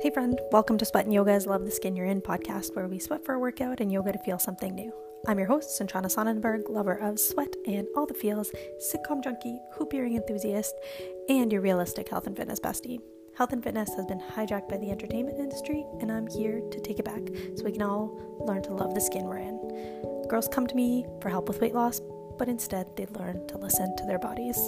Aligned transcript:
Hey, 0.00 0.10
friend, 0.10 0.40
welcome 0.52 0.78
to 0.78 0.84
Sweat 0.84 1.06
and 1.06 1.12
Yoga's 1.12 1.44
Love 1.44 1.64
the 1.64 1.72
Skin 1.72 1.96
You're 1.96 2.06
In 2.06 2.20
podcast, 2.20 2.76
where 2.76 2.86
we 2.86 3.00
sweat 3.00 3.24
for 3.24 3.34
a 3.34 3.38
workout 3.40 3.80
and 3.80 3.90
yoga 3.90 4.12
to 4.12 4.18
feel 4.20 4.38
something 4.38 4.72
new. 4.72 4.92
I'm 5.26 5.38
your 5.38 5.48
host, 5.48 5.70
Sanchana 5.70 6.08
Sonnenberg, 6.08 6.68
lover 6.68 6.94
of 6.94 7.18
sweat 7.18 7.52
and 7.66 7.88
all 7.96 8.06
the 8.06 8.14
feels, 8.14 8.52
sitcom 8.78 9.24
junkie, 9.24 9.58
hoop 9.72 9.92
earring 9.92 10.14
enthusiast, 10.14 10.76
and 11.28 11.50
your 11.50 11.62
realistic 11.62 12.08
health 12.08 12.28
and 12.28 12.36
fitness 12.36 12.60
bestie. 12.60 13.00
Health 13.36 13.52
and 13.52 13.62
fitness 13.62 13.92
has 13.96 14.06
been 14.06 14.20
hijacked 14.20 14.68
by 14.68 14.76
the 14.76 14.92
entertainment 14.92 15.40
industry, 15.40 15.84
and 16.00 16.12
I'm 16.12 16.28
here 16.28 16.60
to 16.70 16.80
take 16.80 17.00
it 17.00 17.04
back 17.04 17.22
so 17.56 17.64
we 17.64 17.72
can 17.72 17.82
all 17.82 18.44
learn 18.46 18.62
to 18.62 18.72
love 18.74 18.94
the 18.94 19.00
skin 19.00 19.24
we're 19.24 19.38
in. 19.38 20.28
Girls 20.28 20.46
come 20.46 20.68
to 20.68 20.76
me 20.76 21.06
for 21.20 21.28
help 21.28 21.48
with 21.48 21.60
weight 21.60 21.74
loss, 21.74 22.00
but 22.38 22.48
instead 22.48 22.86
they 22.96 23.06
learn 23.06 23.48
to 23.48 23.58
listen 23.58 23.96
to 23.96 24.06
their 24.06 24.20
bodies. 24.20 24.58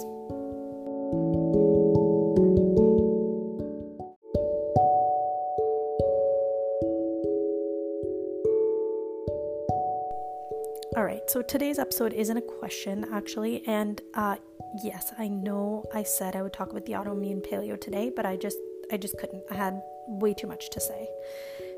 So 11.31 11.41
today's 11.41 11.79
episode 11.79 12.11
isn't 12.11 12.35
a 12.35 12.41
question 12.41 13.05
actually, 13.13 13.65
and 13.65 14.01
uh, 14.15 14.35
yes, 14.83 15.13
I 15.17 15.29
know 15.29 15.85
I 15.93 16.03
said 16.03 16.35
I 16.35 16.41
would 16.41 16.51
talk 16.51 16.71
about 16.71 16.85
the 16.85 16.91
autoimmune 16.91 17.41
paleo 17.41 17.79
today, 17.79 18.11
but 18.13 18.25
I 18.25 18.35
just 18.35 18.57
I 18.91 18.97
just 18.97 19.17
couldn't. 19.17 19.41
I 19.49 19.53
had 19.53 19.81
way 20.07 20.33
too 20.33 20.47
much 20.47 20.69
to 20.71 20.81
say. 20.81 21.07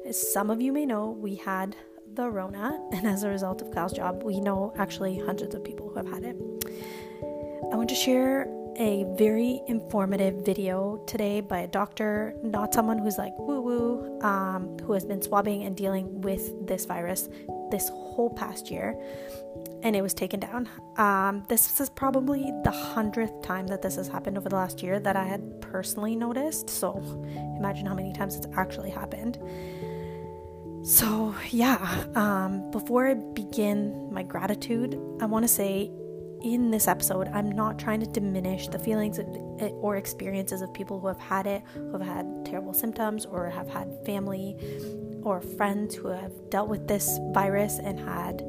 As 0.08 0.34
some 0.34 0.50
of 0.50 0.60
you 0.60 0.74
may 0.74 0.88
know, 0.88 1.12
we 1.12 1.36
had 1.36 1.76
the 2.16 2.32
Rona, 2.32 2.82
and 2.94 3.06
as 3.06 3.22
a 3.22 3.30
result 3.30 3.62
of 3.62 3.70
Kyle's 3.70 3.94
job, 3.94 4.24
we 4.24 4.40
know 4.40 4.74
actually 4.76 5.20
hundreds 5.20 5.54
of 5.54 5.64
people 5.64 5.88
who 5.88 5.98
have 5.98 6.10
had 6.12 6.24
it. 6.24 6.36
I 7.72 7.76
want 7.76 7.90
to 7.90 7.96
share 7.96 8.48
a 8.78 9.06
very 9.20 9.62
informative 9.68 10.44
video 10.44 10.98
today 11.06 11.42
by 11.42 11.60
a 11.60 11.68
doctor, 11.68 12.34
not 12.42 12.74
someone 12.74 12.98
who's 12.98 13.20
like 13.20 13.38
woo 13.38 13.62
woo, 13.62 14.20
um, 14.22 14.78
who 14.80 14.94
has 14.94 15.06
been 15.06 15.22
swabbing 15.22 15.64
and 15.64 15.78
dealing 15.78 16.22
with 16.22 16.66
this 16.66 16.86
virus 16.86 17.30
this 17.70 17.90
whole 17.90 18.30
past 18.30 18.70
year, 18.70 18.96
and 19.84 19.96
it 19.96 20.02
was 20.02 20.14
taken 20.14 20.40
down. 20.40 20.70
Um, 20.98 21.44
this 21.50 21.80
is 21.80 21.90
probably 21.90 22.52
the 22.64 22.72
hundredth 22.72 23.42
time 23.42 23.68
that 23.68 23.82
this 23.82 23.98
has 23.98 24.08
happened 24.08 24.38
over 24.38 24.50
the 24.50 24.56
last 24.56 24.82
year 24.82 25.00
that 25.00 25.16
I 25.16 25.26
had 25.26 25.62
personally 25.62 26.16
noticed. 26.16 26.70
So 26.70 26.98
imagine 27.58 27.86
how 27.86 27.94
many 27.94 28.14
times 28.14 28.36
it's 28.36 28.48
actually 28.56 28.90
happened. 28.90 29.38
So, 30.84 31.36
yeah, 31.50 32.06
um, 32.16 32.72
before 32.72 33.08
I 33.08 33.14
begin 33.14 34.10
my 34.12 34.24
gratitude, 34.24 35.00
I 35.22 35.26
want 35.26 35.44
to 35.44 35.48
say 35.48 35.92
in 36.44 36.72
this 36.72 36.90
episode, 36.90 37.30
I'm 37.30 37.52
not 37.52 37.80
trying 37.80 38.02
to 38.02 38.06
diminish 38.06 38.68
the 38.68 38.80
feelings 38.80 39.20
or 39.82 39.96
experiences 39.96 40.62
of 40.62 40.74
people 40.74 41.00
who 41.00 41.08
have 41.08 41.20
had 41.20 41.48
it, 41.48 41.62
who 41.74 41.94
have 41.94 42.02
had 42.02 42.46
terrible 42.46 42.74
symptoms, 42.74 43.26
or 43.26 43.50
have 43.50 43.70
had 43.70 43.88
family 44.06 44.58
or 45.24 45.40
friends 45.40 45.96
who 45.96 46.10
have 46.10 46.34
dealt 46.50 46.68
with 46.68 46.86
this 46.86 47.18
virus 47.34 47.80
and 47.80 47.98
had 47.98 48.42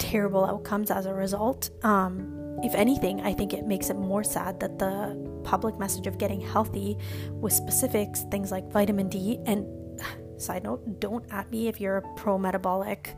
terrible 0.00 0.44
outcomes 0.44 0.90
as 0.90 1.06
a 1.06 1.14
result. 1.14 1.70
Um, 1.84 2.58
if 2.64 2.74
anything, 2.74 3.20
I 3.20 3.32
think 3.32 3.52
it 3.52 3.64
makes 3.64 3.88
it 3.90 3.96
more 3.96 4.24
sad 4.24 4.58
that 4.60 4.78
the 4.78 5.16
public 5.44 5.78
message 5.78 6.06
of 6.06 6.18
getting 6.18 6.40
healthy 6.40 6.98
with 7.30 7.52
specifics, 7.52 8.24
things 8.30 8.50
like 8.50 8.70
vitamin 8.72 9.08
D, 9.08 9.38
and 9.46 9.64
side 10.36 10.64
note, 10.64 11.00
don't 11.00 11.24
at 11.32 11.50
me 11.50 11.68
if 11.68 11.80
you're 11.80 11.98
a 11.98 12.14
pro 12.16 12.36
metabolic 12.38 13.14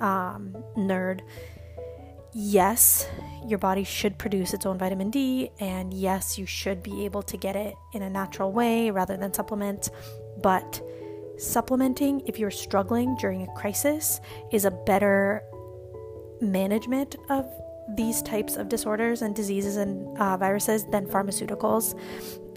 um, 0.00 0.56
nerd 0.76 1.20
yes, 2.34 3.08
your 3.46 3.58
body 3.58 3.84
should 3.84 4.18
produce 4.18 4.52
its 4.52 4.66
own 4.66 4.76
vitamin 4.76 5.10
D, 5.10 5.50
and 5.60 5.94
yes, 5.94 6.36
you 6.36 6.44
should 6.44 6.82
be 6.82 7.04
able 7.04 7.22
to 7.22 7.36
get 7.36 7.56
it 7.56 7.74
in 7.92 8.02
a 8.02 8.10
natural 8.10 8.52
way 8.52 8.90
rather 8.90 9.16
than 9.16 9.32
supplement. 9.32 9.90
But 10.42 10.82
supplementing, 11.38 12.22
if 12.26 12.38
you're 12.38 12.50
struggling 12.50 13.16
during 13.16 13.42
a 13.42 13.54
crisis, 13.54 14.20
is 14.52 14.64
a 14.64 14.70
better 14.70 15.42
management 16.40 17.16
of 17.30 17.50
these 17.96 18.22
types 18.22 18.56
of 18.56 18.68
disorders 18.68 19.22
and 19.22 19.34
diseases 19.34 19.76
and 19.76 20.16
uh, 20.18 20.36
viruses 20.36 20.84
than 20.86 21.06
pharmaceuticals. 21.06 21.98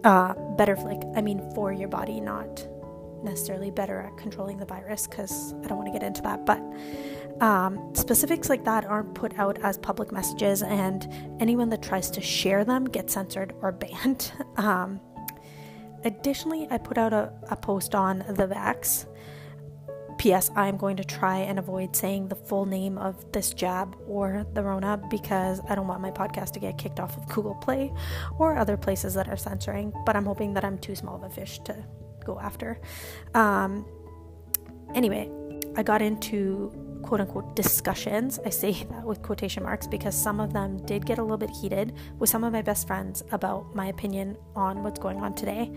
Uh, 0.04 0.34
better, 0.56 0.76
like, 0.76 1.02
I 1.16 1.22
mean, 1.22 1.42
for 1.54 1.74
your 1.74 1.90
body, 1.90 2.20
not 2.20 2.68
necessarily 3.24 3.72
better 3.72 4.02
at 4.02 4.16
controlling 4.18 4.58
the 4.58 4.66
virus 4.66 5.08
because 5.08 5.54
I 5.64 5.68
don't 5.68 5.78
want 5.78 5.88
to 5.88 5.94
get 5.94 6.04
into 6.04 6.22
that. 6.22 6.46
But 6.46 6.62
um, 7.42 7.94
specifics 7.94 8.50
like 8.50 8.64
that 8.66 8.86
aren't 8.86 9.14
put 9.14 9.38
out 9.38 9.60
as 9.60 9.78
public 9.78 10.12
messages, 10.12 10.64
and 10.64 11.08
anyone 11.40 11.70
that 11.70 11.82
tries 11.82 12.10
to 12.12 12.22
share 12.22 12.64
them 12.64 12.86
gets 12.86 13.14
censored 13.14 13.54
or 13.62 13.72
banned. 13.72 14.32
Um, 14.58 15.00
additionally, 16.04 16.68
I 16.72 16.80
put 16.80 16.98
out 16.98 17.14
a, 17.14 17.32
a 17.52 17.56
post 17.56 17.94
on 17.94 18.20
the 18.28 18.48
Vax. 18.48 19.06
P.S. 20.18 20.50
I'm 20.56 20.78
going 20.78 20.98
to 20.98 21.04
try 21.04 21.38
and 21.40 21.60
avoid 21.60 21.96
saying 21.96 22.28
the 22.28 22.36
full 22.36 22.66
name 22.66 22.98
of 22.98 23.32
this 23.32 23.54
jab 23.54 23.96
or 24.08 24.46
the 24.54 24.64
Rona 24.64 25.00
because 25.10 25.62
I 25.70 25.76
don't 25.76 25.88
want 25.88 26.02
my 26.02 26.12
podcast 26.12 26.52
to 26.54 26.60
get 26.60 26.78
kicked 26.78 27.00
off 27.00 27.16
of 27.18 27.28
Google 27.28 27.56
Play 27.56 27.94
or 28.38 28.58
other 28.58 28.78
places 28.78 29.14
that 29.14 29.28
are 29.28 29.38
censoring, 29.38 29.94
but 30.06 30.16
I'm 30.16 30.26
hoping 30.26 30.54
that 30.56 30.66
I'm 30.66 30.78
too 30.78 30.96
small 30.96 31.16
of 31.16 31.24
a 31.24 31.30
fish 31.30 31.60
to 31.66 31.86
go 32.26 32.40
after. 32.40 32.80
Um, 33.34 33.86
anyway, 34.94 35.30
I 35.76 35.84
got 35.84 36.02
into 36.02 36.72
quote 37.04 37.22
unquote 37.22 37.56
discussions. 37.56 38.40
I 38.46 38.50
say 38.50 38.72
that 38.92 39.04
with 39.04 39.22
quotation 39.22 39.64
marks 39.64 39.88
because 39.88 40.16
some 40.16 40.40
of 40.40 40.54
them 40.54 40.78
did 40.86 41.06
get 41.06 41.20
a 41.20 41.22
little 41.22 41.38
bit 41.38 41.50
heated 41.50 41.94
with 42.20 42.30
some 42.30 42.44
of 42.44 42.52
my 42.52 42.62
best 42.62 42.88
friends 42.88 43.24
about 43.32 43.76
my 43.76 43.88
opinion 43.88 44.38
on 44.56 44.84
what's 44.84 45.00
going 45.00 45.18
on 45.18 45.34
today. 45.34 45.72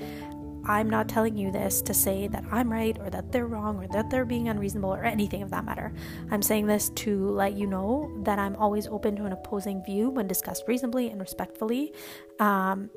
I'm 0.64 0.88
not 0.88 1.08
telling 1.08 1.36
you 1.36 1.50
this 1.50 1.82
to 1.82 1.94
say 1.94 2.28
that 2.28 2.44
I'm 2.50 2.70
right 2.70 2.96
or 3.00 3.10
that 3.10 3.32
they're 3.32 3.46
wrong 3.46 3.82
or 3.82 3.88
that 3.88 4.10
they're 4.10 4.24
being 4.24 4.48
unreasonable 4.48 4.92
or 4.92 5.04
anything 5.04 5.42
of 5.42 5.50
that 5.50 5.64
matter. 5.64 5.92
I'm 6.30 6.42
saying 6.42 6.66
this 6.66 6.90
to 6.90 7.30
let 7.30 7.54
you 7.54 7.66
know 7.66 8.10
that 8.24 8.38
I'm 8.38 8.56
always 8.56 8.86
open 8.86 9.16
to 9.16 9.24
an 9.24 9.32
opposing 9.32 9.82
view 9.84 10.10
when 10.10 10.26
discussed 10.26 10.64
reasonably 10.66 11.08
and 11.08 11.20
respectfully. 11.20 11.92
Um, 12.38 12.90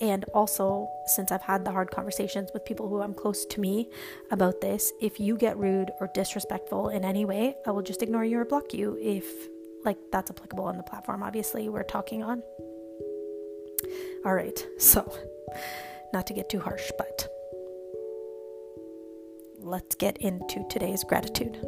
and 0.00 0.24
also, 0.32 0.88
since 1.06 1.30
I've 1.30 1.42
had 1.42 1.64
the 1.64 1.72
hard 1.72 1.90
conversations 1.90 2.50
with 2.54 2.64
people 2.64 2.88
who 2.88 3.02
I'm 3.02 3.12
close 3.12 3.44
to 3.44 3.60
me 3.60 3.90
about 4.30 4.62
this, 4.62 4.92
if 5.00 5.20
you 5.20 5.36
get 5.36 5.58
rude 5.58 5.90
or 6.00 6.08
disrespectful 6.14 6.88
in 6.88 7.04
any 7.04 7.26
way, 7.26 7.56
I 7.66 7.70
will 7.72 7.82
just 7.82 8.02
ignore 8.02 8.24
you 8.24 8.38
or 8.38 8.46
block 8.46 8.72
you 8.72 8.96
if 9.00 9.26
like 9.84 9.98
that's 10.10 10.30
applicable 10.30 10.64
on 10.64 10.76
the 10.76 10.82
platform 10.82 11.22
obviously 11.22 11.68
we're 11.68 11.82
talking 11.82 12.22
on. 12.22 12.42
All 14.24 14.34
right. 14.34 14.66
So, 14.78 15.10
not 16.12 16.26
to 16.26 16.34
get 16.34 16.48
too 16.48 16.60
harsh, 16.60 16.90
but 16.98 17.28
let's 19.58 19.94
get 19.94 20.16
into 20.18 20.66
today's 20.68 21.04
gratitude. 21.04 21.58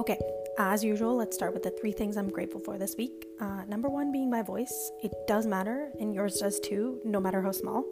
Okay, 0.00 0.18
as 0.58 0.84
usual, 0.84 1.16
let's 1.16 1.34
start 1.34 1.54
with 1.54 1.62
the 1.62 1.70
three 1.70 1.92
things 1.92 2.18
I'm 2.18 2.28
grateful 2.28 2.60
for 2.60 2.76
this 2.76 2.94
week. 2.98 3.26
Uh, 3.40 3.64
number 3.64 3.88
one 3.88 4.12
being 4.12 4.28
my 4.28 4.42
voice. 4.42 4.90
It 5.02 5.12
does 5.26 5.46
matter, 5.46 5.90
and 5.98 6.14
yours 6.14 6.34
does 6.40 6.60
too, 6.60 7.00
no 7.04 7.20
matter 7.20 7.40
how 7.40 7.52
small. 7.52 7.86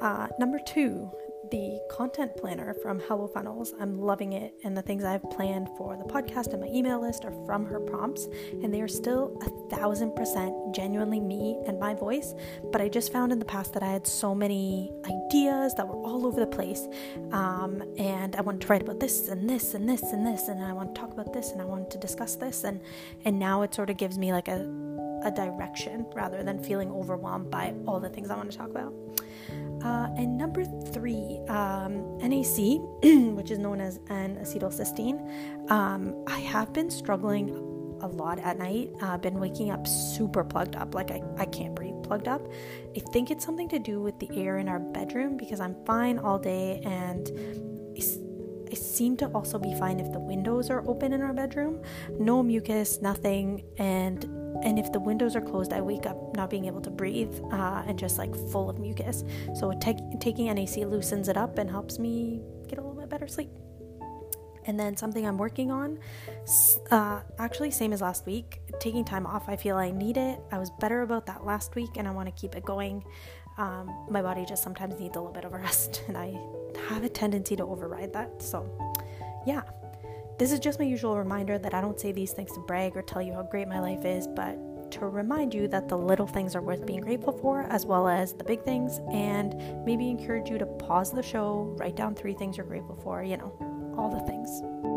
Uh, 0.00 0.28
number 0.38 0.58
two, 0.66 1.10
the 1.50 1.80
content 1.90 2.36
planner 2.36 2.74
from 2.74 3.00
Hello 3.00 3.26
Funnels. 3.26 3.74
I'm 3.80 4.00
loving 4.00 4.32
it, 4.32 4.54
and 4.64 4.76
the 4.76 4.82
things 4.82 5.04
I've 5.04 5.22
planned 5.30 5.68
for 5.76 5.96
the 5.96 6.04
podcast 6.04 6.52
and 6.52 6.60
my 6.60 6.68
email 6.68 7.00
list 7.00 7.24
are 7.24 7.34
from 7.44 7.66
her 7.66 7.80
prompts, 7.80 8.28
and 8.62 8.72
they 8.72 8.80
are 8.80 8.88
still 8.88 9.36
a 9.42 9.74
thousand 9.74 10.14
percent 10.14 10.54
genuinely 10.74 11.20
me 11.20 11.58
and 11.66 11.80
my 11.80 11.94
voice. 11.94 12.34
But 12.70 12.80
I 12.80 12.88
just 12.88 13.12
found 13.12 13.32
in 13.32 13.38
the 13.38 13.44
past 13.44 13.72
that 13.74 13.82
I 13.82 13.90
had 13.90 14.06
so 14.06 14.34
many 14.34 14.92
ideas 15.04 15.74
that 15.74 15.86
were 15.86 15.96
all 15.96 16.26
over 16.26 16.40
the 16.40 16.46
place, 16.46 16.86
um, 17.32 17.82
and 17.98 18.36
I 18.36 18.40
wanted 18.40 18.60
to 18.62 18.66
write 18.68 18.82
about 18.82 19.00
this 19.00 19.28
and 19.28 19.48
this 19.48 19.74
and 19.74 19.88
this 19.88 20.02
and 20.12 20.26
this, 20.26 20.48
and 20.48 20.62
I 20.62 20.72
want 20.72 20.94
to 20.94 21.00
talk 21.00 21.12
about 21.12 21.32
this, 21.32 21.50
and 21.50 21.60
I 21.60 21.64
wanted 21.64 21.90
to 21.90 21.98
discuss 21.98 22.36
this, 22.36 22.64
and 22.64 22.80
and 23.24 23.38
now 23.38 23.62
it 23.62 23.74
sort 23.74 23.90
of 23.90 23.96
gives 23.96 24.16
me 24.16 24.32
like 24.32 24.48
a 24.48 24.70
a 25.24 25.30
direction 25.30 26.04
rather 26.14 26.42
than 26.42 26.58
feeling 26.62 26.90
overwhelmed 26.90 27.50
by 27.50 27.72
all 27.86 28.00
the 28.00 28.08
things 28.08 28.30
I 28.30 28.36
want 28.36 28.50
to 28.50 28.58
talk 28.58 28.70
about. 28.70 28.92
Uh, 29.84 30.08
and 30.16 30.38
number 30.38 30.64
three, 30.92 31.40
um, 31.48 32.18
NAC, 32.18 32.80
which 33.34 33.50
is 33.50 33.58
known 33.58 33.80
as 33.80 33.98
N 34.10 34.36
acetylcysteine. 34.40 35.70
Um, 35.70 36.24
I 36.26 36.38
have 36.40 36.72
been 36.72 36.90
struggling 36.90 37.50
a 38.00 38.06
lot 38.06 38.38
at 38.40 38.58
night. 38.58 38.90
I've 39.00 39.14
uh, 39.14 39.16
been 39.18 39.38
waking 39.38 39.70
up 39.70 39.86
super 39.86 40.44
plugged 40.44 40.76
up, 40.76 40.94
like 40.94 41.10
I, 41.10 41.22
I 41.36 41.46
can't 41.46 41.74
breathe 41.74 41.94
plugged 42.02 42.28
up. 42.28 42.46
I 42.96 43.00
think 43.12 43.30
it's 43.30 43.44
something 43.44 43.68
to 43.70 43.78
do 43.78 44.00
with 44.00 44.18
the 44.18 44.28
air 44.34 44.58
in 44.58 44.68
our 44.68 44.80
bedroom 44.80 45.36
because 45.36 45.60
I'm 45.60 45.76
fine 45.84 46.18
all 46.18 46.38
day 46.38 46.80
and 46.84 47.30
I 48.72 48.74
seem 48.74 49.18
to 49.18 49.26
also 49.28 49.58
be 49.58 49.74
fine 49.74 50.00
if 50.00 50.10
the 50.12 50.18
windows 50.18 50.70
are 50.70 50.82
open 50.88 51.12
in 51.12 51.20
our 51.20 51.34
bedroom. 51.34 51.82
No 52.18 52.42
mucus, 52.42 53.02
nothing, 53.02 53.64
and 53.76 54.24
and 54.62 54.78
if 54.78 54.92
the 54.92 55.00
windows 55.00 55.34
are 55.34 55.40
closed, 55.40 55.72
I 55.72 55.80
wake 55.80 56.06
up 56.06 56.36
not 56.36 56.50
being 56.50 56.66
able 56.66 56.80
to 56.82 56.90
breathe 56.90 57.34
uh, 57.52 57.82
and 57.86 57.98
just 57.98 58.18
like 58.18 58.34
full 58.50 58.68
of 58.68 58.78
mucus. 58.78 59.24
So 59.54 59.72
te- 59.72 60.16
taking 60.20 60.46
NAC 60.46 60.76
loosens 60.76 61.28
it 61.28 61.36
up 61.36 61.58
and 61.58 61.70
helps 61.70 61.98
me 61.98 62.40
get 62.68 62.78
a 62.78 62.82
little 62.82 63.00
bit 63.00 63.08
better 63.08 63.26
sleep. 63.26 63.50
And 64.64 64.78
then 64.78 64.96
something 64.96 65.26
I'm 65.26 65.38
working 65.38 65.72
on, 65.72 65.98
uh, 66.92 67.22
actually, 67.38 67.72
same 67.72 67.92
as 67.92 68.00
last 68.00 68.26
week, 68.26 68.60
taking 68.78 69.04
time 69.04 69.26
off. 69.26 69.48
I 69.48 69.56
feel 69.56 69.76
I 69.76 69.90
need 69.90 70.16
it. 70.16 70.38
I 70.52 70.58
was 70.58 70.70
better 70.70 71.02
about 71.02 71.26
that 71.26 71.44
last 71.44 71.74
week 71.74 71.90
and 71.96 72.06
I 72.06 72.12
want 72.12 72.28
to 72.28 72.40
keep 72.40 72.54
it 72.54 72.64
going. 72.64 73.04
Um, 73.58 74.06
my 74.08 74.22
body 74.22 74.44
just 74.44 74.62
sometimes 74.62 74.98
needs 75.00 75.16
a 75.16 75.20
little 75.20 75.32
bit 75.32 75.44
of 75.44 75.52
rest, 75.52 76.02
and 76.08 76.16
I 76.16 76.38
have 76.88 77.04
a 77.04 77.08
tendency 77.08 77.56
to 77.56 77.64
override 77.64 78.12
that. 78.12 78.40
So, 78.40 78.70
yeah, 79.46 79.62
this 80.42 80.50
is 80.50 80.58
just 80.58 80.80
my 80.80 80.84
usual 80.84 81.16
reminder 81.16 81.56
that 81.56 81.72
I 81.72 81.80
don't 81.80 82.00
say 82.00 82.10
these 82.10 82.32
things 82.32 82.50
to 82.54 82.58
brag 82.58 82.96
or 82.96 83.02
tell 83.02 83.22
you 83.22 83.32
how 83.32 83.44
great 83.44 83.68
my 83.68 83.78
life 83.78 84.04
is, 84.04 84.26
but 84.26 84.90
to 84.90 85.06
remind 85.06 85.54
you 85.54 85.68
that 85.68 85.88
the 85.88 85.96
little 85.96 86.26
things 86.26 86.56
are 86.56 86.60
worth 86.60 86.84
being 86.84 87.00
grateful 87.00 87.32
for, 87.32 87.60
as 87.70 87.86
well 87.86 88.08
as 88.08 88.32
the 88.34 88.42
big 88.42 88.64
things, 88.64 88.98
and 89.12 89.54
maybe 89.86 90.10
encourage 90.10 90.50
you 90.50 90.58
to 90.58 90.66
pause 90.66 91.12
the 91.12 91.22
show, 91.22 91.72
write 91.78 91.94
down 91.94 92.16
three 92.16 92.34
things 92.34 92.56
you're 92.56 92.66
grateful 92.66 92.98
for, 93.04 93.22
you 93.22 93.36
know, 93.36 93.94
all 93.96 94.10
the 94.10 94.26
things. 94.26 94.91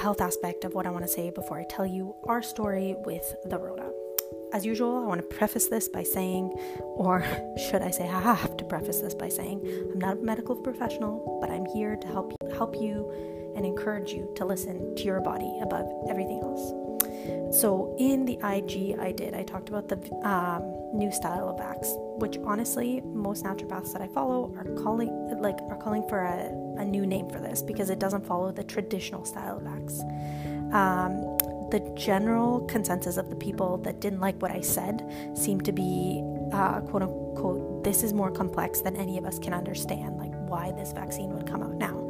Health 0.00 0.22
aspect 0.22 0.64
of 0.64 0.72
what 0.72 0.86
I 0.86 0.90
want 0.90 1.04
to 1.04 1.12
say 1.12 1.28
before 1.28 1.58
I 1.58 1.64
tell 1.64 1.84
you 1.84 2.14
our 2.26 2.40
story 2.40 2.96
with 3.04 3.36
the 3.44 3.58
Rona. 3.58 3.90
As 4.54 4.64
usual, 4.64 4.96
I 4.96 5.06
want 5.06 5.20
to 5.20 5.26
preface 5.36 5.66
this 5.66 5.88
by 5.88 6.02
saying, 6.04 6.54
or 6.80 7.22
should 7.68 7.82
I 7.82 7.90
say, 7.90 8.08
I 8.08 8.20
have 8.34 8.56
to 8.56 8.64
preface 8.64 9.00
this 9.02 9.14
by 9.14 9.28
saying, 9.28 9.60
I'm 9.92 9.98
not 9.98 10.16
a 10.16 10.20
medical 10.22 10.56
professional, 10.56 11.38
but 11.42 11.50
I'm 11.50 11.66
here 11.66 11.96
to 11.96 12.06
help 12.06 12.32
you, 12.32 12.48
help 12.50 12.76
you 12.76 13.52
and 13.54 13.66
encourage 13.66 14.10
you 14.10 14.32
to 14.36 14.46
listen 14.46 14.94
to 14.96 15.02
your 15.02 15.20
body 15.20 15.58
above 15.62 15.86
everything 16.08 16.40
else. 16.42 16.72
So 17.60 17.94
in 17.98 18.24
the 18.24 18.38
IG 18.42 18.98
I 18.98 19.12
did, 19.12 19.34
I 19.34 19.42
talked 19.42 19.68
about 19.68 19.88
the 19.88 19.98
um, 20.26 20.62
new 20.96 21.12
style 21.12 21.50
of 21.50 21.58
vax, 21.58 21.92
which 22.18 22.38
honestly, 22.38 23.02
most 23.04 23.44
naturopaths 23.44 23.92
that 23.92 24.00
I 24.00 24.08
follow 24.08 24.54
are 24.56 24.64
calling 24.82 25.10
like 25.40 25.58
are 25.68 25.76
calling 25.76 26.08
for 26.08 26.20
a, 26.20 26.48
a 26.80 26.84
new 26.84 27.06
name 27.06 27.28
for 27.28 27.38
this 27.38 27.62
because 27.62 27.90
it 27.90 27.98
doesn't 27.98 28.26
follow 28.26 28.52
the 28.52 28.64
traditional 28.64 29.24
style 29.24 29.58
of 29.58 29.62
vax. 29.62 30.00
Um, 30.74 31.38
the 31.70 31.80
general 31.96 32.60
consensus 32.62 33.16
of 33.16 33.30
the 33.30 33.36
people 33.36 33.78
that 33.78 34.00
didn't 34.00 34.20
like 34.20 34.40
what 34.42 34.50
I 34.50 34.60
said 34.60 35.04
seemed 35.34 35.64
to 35.66 35.72
be 35.72 36.22
uh, 36.52 36.80
quote 36.80 37.02
unquote, 37.02 37.84
this 37.84 38.02
is 38.02 38.12
more 38.12 38.30
complex 38.30 38.80
than 38.80 38.96
any 38.96 39.18
of 39.18 39.24
us 39.24 39.38
can 39.38 39.54
understand, 39.54 40.16
like 40.16 40.32
why 40.48 40.72
this 40.72 40.92
vaccine 40.92 41.30
would 41.34 41.46
come 41.46 41.62
out 41.62 41.74
now. 41.76 42.08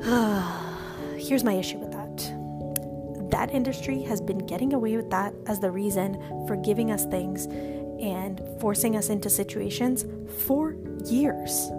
Here's 1.18 1.44
my 1.44 1.54
issue 1.54 1.78
with 1.78 1.92
that. 1.92 3.30
That 3.30 3.52
industry 3.52 4.02
has 4.02 4.20
been 4.20 4.38
getting 4.38 4.72
away 4.72 4.96
with 4.96 5.10
that 5.10 5.34
as 5.46 5.60
the 5.60 5.70
reason 5.70 6.14
for 6.46 6.56
giving 6.56 6.90
us 6.90 7.04
things 7.04 7.46
and 7.46 8.40
forcing 8.60 8.96
us 8.96 9.08
into 9.08 9.28
situations 9.28 10.04
for 10.44 10.74
years. 11.06 11.70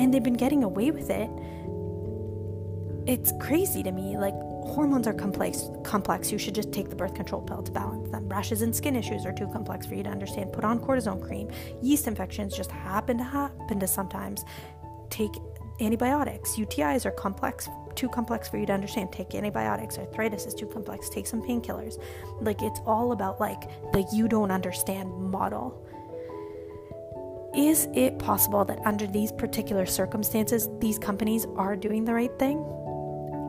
And 0.00 0.14
they've 0.14 0.22
been 0.22 0.32
getting 0.32 0.64
away 0.64 0.90
with 0.90 1.10
it. 1.10 1.30
It's 3.06 3.32
crazy 3.38 3.82
to 3.82 3.92
me. 3.92 4.16
Like, 4.16 4.34
hormones 4.34 5.06
are 5.06 5.12
complex 5.12 5.68
complex. 5.84 6.32
You 6.32 6.38
should 6.38 6.54
just 6.54 6.72
take 6.72 6.88
the 6.88 6.96
birth 6.96 7.14
control 7.14 7.42
pill 7.42 7.62
to 7.62 7.70
balance 7.70 8.08
them. 8.08 8.28
Rashes 8.28 8.62
and 8.62 8.74
skin 8.74 8.96
issues 8.96 9.26
are 9.26 9.32
too 9.32 9.48
complex 9.48 9.86
for 9.86 9.94
you 9.94 10.02
to 10.02 10.10
understand. 10.10 10.52
Put 10.52 10.64
on 10.64 10.80
cortisone 10.80 11.22
cream. 11.22 11.50
Yeast 11.82 12.06
infections 12.06 12.56
just 12.56 12.70
happen 12.70 13.18
to 13.18 13.24
happen 13.24 13.78
to 13.78 13.86
sometimes. 13.86 14.44
Take 15.10 15.32
antibiotics. 15.80 16.56
Utis 16.56 17.04
are 17.04 17.10
complex 17.10 17.68
too 17.94 18.08
complex 18.08 18.48
for 18.48 18.56
you 18.56 18.66
to 18.66 18.72
understand. 18.72 19.12
Take 19.12 19.34
antibiotics. 19.34 19.98
Arthritis 19.98 20.46
is 20.46 20.54
too 20.54 20.66
complex. 20.66 21.10
Take 21.10 21.26
some 21.26 21.42
painkillers. 21.42 22.00
Like 22.40 22.62
it's 22.62 22.80
all 22.86 23.12
about 23.12 23.40
like 23.40 23.92
the 23.92 24.06
you 24.12 24.28
don't 24.28 24.50
understand 24.50 25.12
model 25.12 25.86
is 27.54 27.88
it 27.94 28.18
possible 28.18 28.64
that 28.64 28.78
under 28.84 29.06
these 29.06 29.32
particular 29.32 29.86
circumstances 29.86 30.68
these 30.78 30.98
companies 30.98 31.46
are 31.56 31.76
doing 31.76 32.04
the 32.04 32.14
right 32.14 32.36
thing 32.38 32.64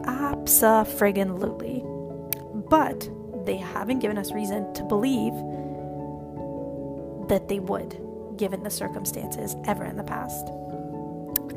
Abso-friggin-lutely. 0.05 1.83
But 2.69 3.09
they 3.45 3.57
haven't 3.57 3.99
given 3.99 4.17
us 4.17 4.31
reason 4.31 4.73
to 4.73 4.83
believe 4.83 5.33
that 7.27 7.47
they 7.47 7.59
would, 7.59 7.99
given 8.37 8.63
the 8.63 8.69
circumstances 8.69 9.55
ever 9.65 9.85
in 9.85 9.97
the 9.97 10.03
past. 10.03 10.49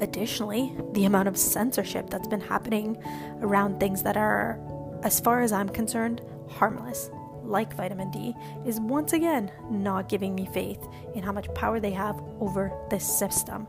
Additionally, 0.01 0.75
the 0.93 1.05
amount 1.05 1.29
of 1.29 1.37
censorship 1.37 2.11
that's 2.11 2.29
been 2.29 2.41
happening 2.41 2.97
around 3.41 3.79
things 3.81 4.03
that 4.03 4.17
are, 4.17 4.59
as 5.03 5.21
far 5.21 5.43
as 5.43 5.53
I'm 5.53 5.69
concerned, 5.69 6.21
harmless, 6.49 7.11
like 7.45 7.75
vitamin 7.77 8.11
D, 8.11 8.35
is 8.67 8.81
once 8.81 9.13
again 9.13 9.51
not 9.71 10.09
giving 10.09 10.35
me 10.35 10.47
faith 10.53 10.87
in 11.15 11.23
how 11.23 11.33
much 11.33 11.53
power 11.55 11.81
they 11.81 11.93
have 11.93 12.21
over 12.41 12.73
this 12.91 13.07
system 13.07 13.67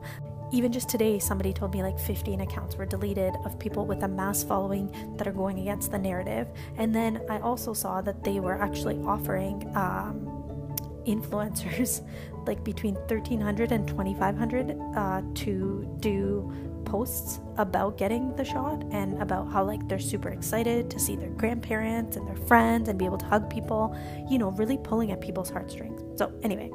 even 0.52 0.72
just 0.72 0.90
today, 0.90 1.20
somebody 1.20 1.52
told 1.52 1.74
me 1.74 1.82
like 1.82 2.00
15 2.00 2.42
accounts 2.42 2.76
were 2.76 2.86
deleted 2.86 3.36
of 3.44 3.58
people 3.60 3.86
with 3.86 4.04
a 4.04 4.08
mass 4.08 4.44
following 4.44 4.90
that 5.18 5.28
are 5.28 5.34
going 5.34 5.60
against 5.60 5.92
the 5.92 5.98
narrative. 5.98 6.48
And 6.78 6.94
then 6.94 7.22
I 7.30 7.40
also 7.40 7.74
saw 7.74 8.02
that 8.02 8.24
they 8.24 8.40
were 8.40 8.62
actually 8.62 8.98
offering 9.02 9.70
um, 9.76 10.76
influencers 11.06 12.08
like 12.48 12.64
between 12.64 12.96
1300 12.96 13.72
and 13.72 13.88
2500 13.88 14.80
uh, 14.96 15.22
to 15.34 15.98
do 16.00 16.54
posts 16.96 17.40
about 17.58 17.98
getting 17.98 18.36
the 18.36 18.46
shot 18.54 18.84
and 18.92 19.22
about 19.22 19.46
how 19.54 19.64
like 19.72 19.88
they're 19.90 20.08
super 20.14 20.30
excited 20.30 20.90
to 20.90 21.00
see 21.00 21.16
their 21.16 21.36
grandparents 21.42 22.18
and 22.18 22.28
their 22.28 22.42
friends 22.48 22.90
and 22.90 22.98
be 22.98 23.06
able 23.12 23.22
to 23.26 23.30
hug 23.36 23.50
people 23.50 23.84
you 24.30 24.38
know 24.38 24.52
really 24.62 24.78
pulling 24.90 25.12
at 25.12 25.20
people's 25.28 25.50
heartstrings 25.50 26.02
so 26.20 26.32
anyway 26.44 26.70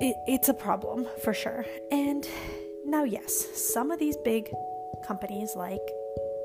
it, 0.00 0.16
it's 0.26 0.48
a 0.48 0.54
problem 0.54 1.06
for 1.22 1.34
sure. 1.34 1.64
And 1.90 2.28
now, 2.84 3.04
yes, 3.04 3.32
some 3.54 3.90
of 3.90 3.98
these 3.98 4.16
big 4.18 4.50
companies 5.06 5.54
like 5.56 5.80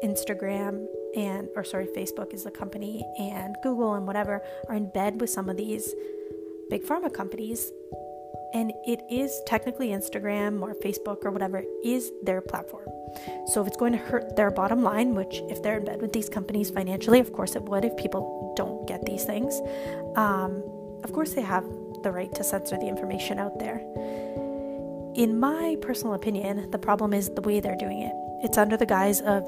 Instagram 0.04 0.86
and, 1.16 1.48
or 1.56 1.64
sorry, 1.64 1.88
Facebook 1.96 2.34
is 2.34 2.44
the 2.44 2.52
company, 2.52 3.06
and 3.20 3.56
Google 3.62 3.94
and 3.94 4.08
whatever 4.08 4.42
are 4.68 4.76
in 4.76 4.90
bed 4.90 5.22
with 5.22 5.30
some 5.30 5.50
of 5.50 5.58
these 5.58 5.94
big 6.70 6.84
pharma 6.84 7.14
companies. 7.14 7.72
And 8.54 8.72
it 8.86 9.02
is 9.10 9.42
technically 9.48 9.90
Instagram 9.90 10.62
or 10.62 10.76
Facebook 10.76 11.26
or 11.26 11.32
whatever 11.32 11.64
is 11.84 12.12
their 12.24 12.42
platform. 12.42 12.88
So 13.48 13.62
if 13.62 13.68
it's 13.68 13.78
going 13.78 13.94
to 13.94 13.98
hurt 13.98 14.36
their 14.36 14.52
bottom 14.52 14.84
line, 14.84 15.16
which 15.16 15.42
if 15.50 15.64
they're 15.64 15.78
in 15.78 15.86
bed 15.86 16.02
with 16.02 16.14
these 16.14 16.30
companies 16.30 16.70
financially, 16.70 17.20
of 17.20 17.34
course 17.34 17.56
it 17.56 17.64
would 17.64 17.84
if 17.86 17.96
people 17.98 18.54
don't 18.56 18.88
get 18.88 19.06
these 19.06 19.26
things. 19.26 19.60
Um, 20.16 20.64
of 21.04 21.12
course 21.14 21.34
they 21.34 21.42
have 21.42 21.64
the 22.04 22.12
right 22.12 22.34
to 22.36 22.44
censor 22.44 22.78
the 22.78 22.88
information 22.88 23.40
out 23.40 23.60
there. 23.60 23.80
In 25.16 25.40
my 25.40 25.78
personal 25.82 26.14
opinion, 26.14 26.70
the 26.72 26.80
problem 26.80 27.14
is 27.14 27.30
the 27.30 27.42
way 27.42 27.60
they're 27.60 27.78
doing 27.78 28.02
it. 28.02 28.14
It's 28.44 28.58
under 28.58 28.78
the 28.78 28.86
guise 28.86 29.22
of 29.22 29.46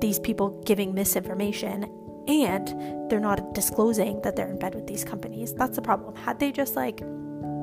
these 0.00 0.18
people 0.18 0.50
giving 0.64 0.94
misinformation 0.94 1.84
and 2.28 3.10
they're 3.10 3.20
not 3.20 3.54
disclosing 3.54 4.20
that 4.22 4.36
they're 4.36 4.50
in 4.50 4.58
bed 4.58 4.74
with 4.74 4.86
these 4.86 5.04
companies. 5.04 5.54
That's 5.54 5.76
the 5.76 5.82
problem. 5.82 6.14
Had 6.14 6.38
they 6.38 6.52
just 6.52 6.76
like 6.76 7.02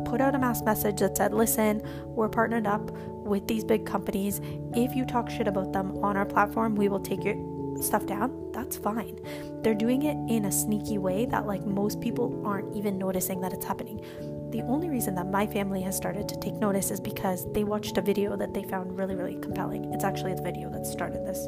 put 0.09 0.21
out 0.21 0.33
a 0.35 0.39
mass 0.39 0.61
message 0.63 0.99
that 0.99 1.15
said, 1.15 1.33
listen, 1.33 1.81
we're 2.05 2.29
partnered 2.29 2.65
up 2.65 2.89
with 2.91 3.47
these 3.47 3.63
big 3.63 3.85
companies. 3.85 4.41
If 4.75 4.95
you 4.95 5.05
talk 5.05 5.29
shit 5.29 5.47
about 5.47 5.71
them 5.71 6.03
on 6.03 6.17
our 6.17 6.25
platform, 6.25 6.75
we 6.75 6.89
will 6.89 6.99
take 6.99 7.23
your 7.23 7.35
stuff 7.81 8.05
down, 8.05 8.51
that's 8.51 8.75
fine. 8.75 9.19
They're 9.61 9.75
doing 9.75 10.03
it 10.03 10.17
in 10.33 10.45
a 10.45 10.51
sneaky 10.51 10.97
way 10.97 11.25
that 11.27 11.45
like 11.45 11.65
most 11.65 12.01
people 12.01 12.41
aren't 12.45 12.75
even 12.75 12.97
noticing 12.97 13.39
that 13.41 13.53
it's 13.53 13.65
happening. 13.65 14.03
The 14.51 14.61
only 14.63 14.89
reason 14.89 15.13
that 15.15 15.29
my 15.29 15.45
family 15.45 15.81
has 15.83 15.95
started 15.95 16.27
to 16.27 16.39
take 16.39 16.55
notice 16.55 16.89
is 16.91 16.99
because 16.99 17.45
they 17.53 17.63
watched 17.63 17.97
a 17.97 18.01
video 18.01 18.35
that 18.35 18.53
they 18.53 18.63
found 18.63 18.97
really, 18.97 19.15
really 19.15 19.39
compelling. 19.39 19.93
It's 19.93 20.03
actually 20.03 20.33
the 20.33 20.41
video 20.41 20.69
that 20.71 20.85
started 20.87 21.25
this, 21.25 21.47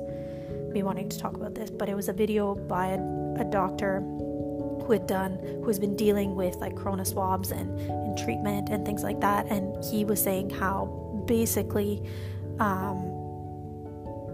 me 0.71 0.83
wanting 0.83 1.09
to 1.09 1.19
talk 1.19 1.33
about 1.33 1.55
this, 1.55 1.71
but 1.71 1.89
it 1.89 1.95
was 1.95 2.09
a 2.09 2.13
video 2.13 2.55
by 2.55 2.89
a, 2.89 2.99
a 3.41 3.43
doctor 3.43 4.01
had 4.91 5.07
done, 5.07 5.39
who 5.41 5.67
has 5.67 5.79
been 5.79 5.95
dealing 5.95 6.35
with 6.35 6.55
like 6.57 6.75
corona 6.75 7.05
swabs 7.05 7.51
and, 7.51 7.79
and 7.79 8.17
treatment 8.17 8.69
and 8.69 8.85
things 8.85 9.03
like 9.03 9.19
that. 9.21 9.47
And 9.47 9.83
he 9.83 10.05
was 10.05 10.21
saying 10.21 10.49
how 10.49 11.23
basically, 11.25 12.03
um, 12.59 13.07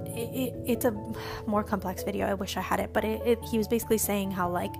it, 0.07 0.53
it's 0.65 0.85
a 0.85 0.91
more 1.45 1.63
complex 1.63 2.03
video. 2.03 2.25
I 2.27 2.33
wish 2.33 2.57
I 2.57 2.61
had 2.61 2.79
it, 2.79 2.91
but 2.93 3.03
it, 3.03 3.21
it, 3.25 3.39
he 3.51 3.57
was 3.57 3.67
basically 3.67 3.97
saying 3.99 4.31
how 4.31 4.49
like 4.49 4.73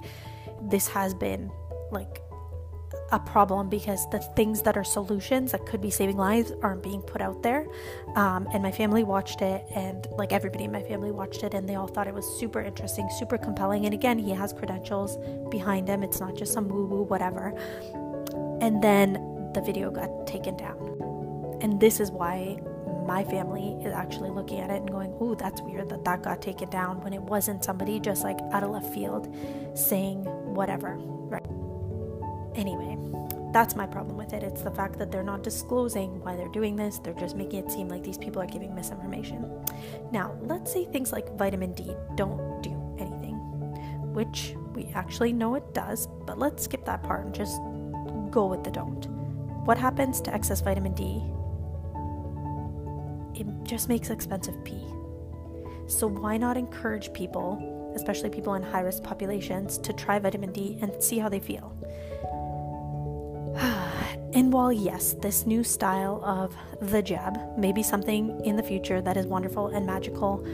this 0.61 0.87
has 0.87 1.13
been 1.13 1.51
like 1.91 2.21
a 3.11 3.19
problem 3.19 3.69
because 3.69 4.09
the 4.09 4.19
things 4.19 4.61
that 4.63 4.77
are 4.77 4.83
solutions 4.83 5.51
that 5.51 5.65
could 5.65 5.81
be 5.81 5.89
saving 5.89 6.17
lives 6.17 6.51
aren't 6.61 6.83
being 6.83 7.01
put 7.01 7.21
out 7.21 7.41
there. 7.43 7.65
Um, 8.15 8.47
and 8.53 8.61
my 8.61 8.71
family 8.71 9.03
watched 9.03 9.41
it, 9.41 9.65
and 9.75 10.07
like 10.17 10.31
everybody 10.33 10.65
in 10.65 10.71
my 10.71 10.83
family 10.83 11.11
watched 11.11 11.43
it, 11.43 11.53
and 11.53 11.67
they 11.67 11.75
all 11.75 11.87
thought 11.87 12.07
it 12.07 12.13
was 12.13 12.25
super 12.39 12.61
interesting, 12.61 13.09
super 13.17 13.37
compelling. 13.37 13.85
And 13.85 13.93
again, 13.93 14.17
he 14.17 14.31
has 14.31 14.53
credentials 14.53 15.17
behind 15.49 15.87
him, 15.87 16.03
it's 16.03 16.19
not 16.19 16.35
just 16.35 16.53
some 16.53 16.67
woo 16.67 16.85
woo, 16.85 17.03
whatever. 17.03 17.53
And 18.61 18.81
then 18.81 19.13
the 19.53 19.61
video 19.61 19.91
got 19.91 20.27
taken 20.27 20.57
down. 20.57 21.57
And 21.61 21.79
this 21.79 21.99
is 21.99 22.11
why 22.11 22.59
my 23.07 23.23
family 23.23 23.77
is 23.85 23.93
actually 23.93 24.29
looking 24.29 24.59
at 24.59 24.69
it 24.69 24.77
and 24.77 24.91
going, 24.91 25.13
"Ooh, 25.21 25.35
that's 25.35 25.61
weird 25.61 25.89
that 25.89 26.03
that 26.03 26.21
got 26.23 26.41
taken 26.41 26.69
down," 26.69 27.01
when 27.01 27.13
it 27.13 27.21
wasn't 27.21 27.63
somebody 27.63 27.99
just 27.99 28.23
like 28.23 28.39
out 28.51 28.63
of 28.63 28.71
left 28.71 28.93
field 28.93 29.33
saying 29.75 30.25
whatever? 30.53 30.99
Anyway, 32.57 32.97
that's 33.53 33.75
my 33.75 33.85
problem 33.85 34.17
with 34.17 34.33
it. 34.33 34.41
It's 34.43 34.63
the 34.63 34.71
fact 34.71 34.97
that 34.97 35.11
they're 35.11 35.23
not 35.23 35.43
disclosing 35.43 36.19
why 36.21 36.35
they're 36.35 36.47
doing 36.49 36.75
this. 36.75 36.97
They're 36.97 37.13
just 37.13 37.35
making 37.35 37.63
it 37.63 37.71
seem 37.71 37.87
like 37.87 38.03
these 38.03 38.17
people 38.17 38.41
are 38.41 38.47
giving 38.47 38.73
misinformation. 38.73 39.45
Now, 40.11 40.35
let's 40.41 40.73
say 40.73 40.85
things 40.85 41.11
like 41.11 41.37
vitamin 41.37 41.73
D 41.73 41.95
don't 42.15 42.61
do 42.63 42.71
anything, 42.99 43.35
which 44.11 44.55
we 44.73 44.91
actually 44.95 45.33
know 45.33 45.53
it 45.53 45.73
does, 45.73 46.07
but 46.25 46.39
let's 46.39 46.63
skip 46.63 46.83
that 46.85 47.03
part 47.03 47.25
and 47.25 47.33
just 47.33 47.61
go 48.31 48.47
with 48.47 48.63
the 48.63 48.71
don't. 48.71 49.05
What 49.65 49.77
happens 49.77 50.19
to 50.21 50.33
excess 50.33 50.61
vitamin 50.61 50.93
D? 50.93 51.21
It 53.39 53.47
just 53.63 53.87
makes 53.87 54.09
expensive 54.09 54.63
pee. 54.63 54.83
So, 55.85 56.07
why 56.07 56.37
not 56.37 56.57
encourage 56.57 57.13
people, 57.13 57.93
especially 57.95 58.29
people 58.29 58.55
in 58.55 58.63
high 58.63 58.81
risk 58.81 59.03
populations, 59.03 59.77
to 59.79 59.93
try 59.93 60.17
vitamin 60.17 60.51
D 60.51 60.79
and 60.81 61.01
see 61.03 61.19
how 61.19 61.29
they 61.29 61.39
feel? 61.39 61.77
And 64.37 64.53
while, 64.53 64.71
yes, 64.71 65.13
this 65.13 65.47
new 65.47 65.63
style 65.63 66.23
of 66.23 66.55
the 66.79 67.01
jab 67.01 67.57
may 67.57 67.71
be 67.71 67.81
something 67.81 68.39
in 68.45 68.55
the 68.55 68.61
future 68.61 69.01
that 69.01 69.17
is 69.17 69.25
wonderful 69.25 69.69
and 69.69 69.83
magical, 69.83 70.45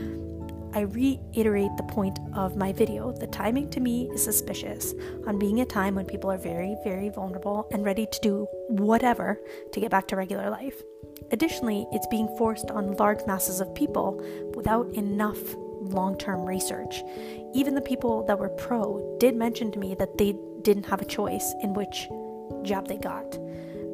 I 0.74 0.84
reiterate 0.84 1.76
the 1.76 1.84
point 1.84 2.18
of 2.34 2.56
my 2.56 2.72
video. 2.72 3.12
The 3.12 3.28
timing 3.28 3.70
to 3.72 3.82
me 3.82 4.10
is 4.14 4.24
suspicious 4.24 4.94
on 5.28 5.38
being 5.38 5.60
a 5.60 5.66
time 5.66 5.96
when 5.96 6.06
people 6.06 6.32
are 6.32 6.38
very, 6.38 6.78
very 6.86 7.10
vulnerable 7.10 7.68
and 7.74 7.84
ready 7.84 8.06
to 8.06 8.20
do 8.22 8.48
whatever 8.70 9.38
to 9.74 9.80
get 9.82 9.92
back 9.92 10.08
to 10.08 10.16
regular 10.16 10.50
life. 10.50 10.82
Additionally, 11.32 11.86
it's 11.92 12.08
being 12.08 12.34
forced 12.38 12.72
on 12.72 12.94
large 12.94 13.28
masses 13.28 13.60
of 13.60 13.76
people 13.76 14.24
without 14.56 14.88
enough 14.94 15.56
long 15.82 16.18
term 16.18 16.46
research. 16.46 17.04
Even 17.54 17.76
the 17.76 17.82
people 17.82 18.26
that 18.28 18.40
were 18.40 18.48
pro 18.48 19.18
did 19.20 19.36
mention 19.36 19.74
to 19.74 19.80
me 19.80 19.94
that 19.96 20.18
they 20.18 20.38
didn't 20.62 20.86
have 20.86 21.02
a 21.02 21.06
choice 21.06 21.54
in 21.62 21.74
which 21.74 22.08
jab 22.64 22.88
they 22.88 22.96
got. 22.96 23.43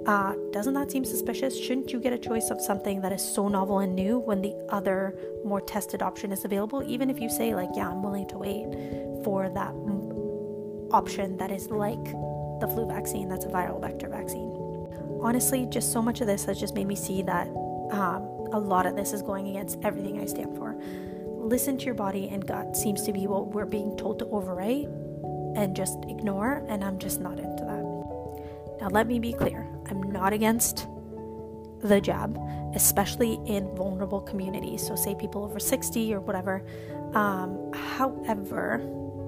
Uh, 0.09 0.33
doesn't 0.49 0.73
that 0.73 0.89
seem 0.89 1.05
suspicious? 1.05 1.55
Shouldn't 1.55 1.93
you 1.93 1.99
get 1.99 2.13
a 2.13 2.17
choice 2.17 2.49
of 2.49 2.59
something 2.59 2.99
that 3.01 3.11
is 3.11 3.21
so 3.21 3.47
novel 3.47 3.77
and 3.77 3.95
new 3.95 4.17
when 4.17 4.41
the 4.41 4.55
other 4.69 5.15
more 5.45 5.61
tested 5.61 6.01
option 6.01 6.31
is 6.31 6.43
available? 6.45 6.81
Even 6.81 7.11
if 7.11 7.19
you 7.19 7.29
say, 7.29 7.53
like, 7.53 7.69
yeah, 7.75 7.89
I'm 7.89 8.01
willing 8.01 8.27
to 8.29 8.37
wait 8.39 9.23
for 9.23 9.49
that 9.49 9.71
option 10.91 11.37
that 11.37 11.51
is 11.51 11.69
like 11.69 12.03
the 12.59 12.67
flu 12.73 12.87
vaccine, 12.87 13.29
that's 13.29 13.45
a 13.45 13.49
viral 13.49 13.79
vector 13.79 14.09
vaccine. 14.09 14.49
Honestly, 15.21 15.67
just 15.69 15.93
so 15.93 16.01
much 16.01 16.21
of 16.21 16.25
this 16.25 16.43
has 16.45 16.59
just 16.59 16.73
made 16.73 16.87
me 16.87 16.95
see 16.95 17.21
that 17.21 17.45
um, 17.91 18.23
a 18.51 18.59
lot 18.59 18.87
of 18.87 18.95
this 18.95 19.13
is 19.13 19.21
going 19.21 19.49
against 19.49 19.77
everything 19.83 20.19
I 20.19 20.25
stand 20.25 20.57
for. 20.57 20.75
Listen 21.23 21.77
to 21.77 21.85
your 21.85 21.93
body 21.93 22.29
and 22.29 22.43
gut 22.43 22.75
seems 22.75 23.03
to 23.03 23.13
be 23.13 23.27
what 23.27 23.49
we're 23.49 23.67
being 23.67 23.95
told 23.95 24.17
to 24.17 24.25
overwrite 24.25 24.87
and 25.55 25.75
just 25.75 25.99
ignore, 26.07 26.65
and 26.67 26.83
I'm 26.83 26.97
just 26.97 27.21
not 27.21 27.37
into 27.37 27.63
that. 27.63 28.79
Now, 28.81 28.87
let 28.89 29.05
me 29.05 29.19
be 29.19 29.33
clear 29.33 29.67
I'm 29.89 30.01
not 30.01 30.34
against 30.34 30.88
the 31.81 32.00
jab, 32.01 32.38
especially 32.75 33.39
in 33.46 33.74
vulnerable 33.75 34.22
communities. 34.22 34.86
So, 34.86 34.96
say 34.96 35.15
people 35.15 35.43
over 35.43 35.60
60 35.60 36.13
or 36.13 36.19
whatever. 36.19 36.63
Um, 37.13 37.72
however, 37.74 38.81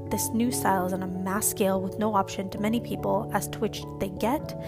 this 0.10 0.30
new 0.30 0.51
style 0.51 0.86
is 0.86 0.94
on 0.94 1.03
a 1.03 1.08
mass 1.08 1.48
scale 1.48 1.82
with 1.82 1.98
no 1.98 2.13
option 2.13 2.50
to 2.50 2.60
many 2.60 2.80
people 2.80 3.32
as 3.34 3.48
to 3.50 3.60
which 3.60 3.84
they 4.00 4.10
get. 4.10 4.60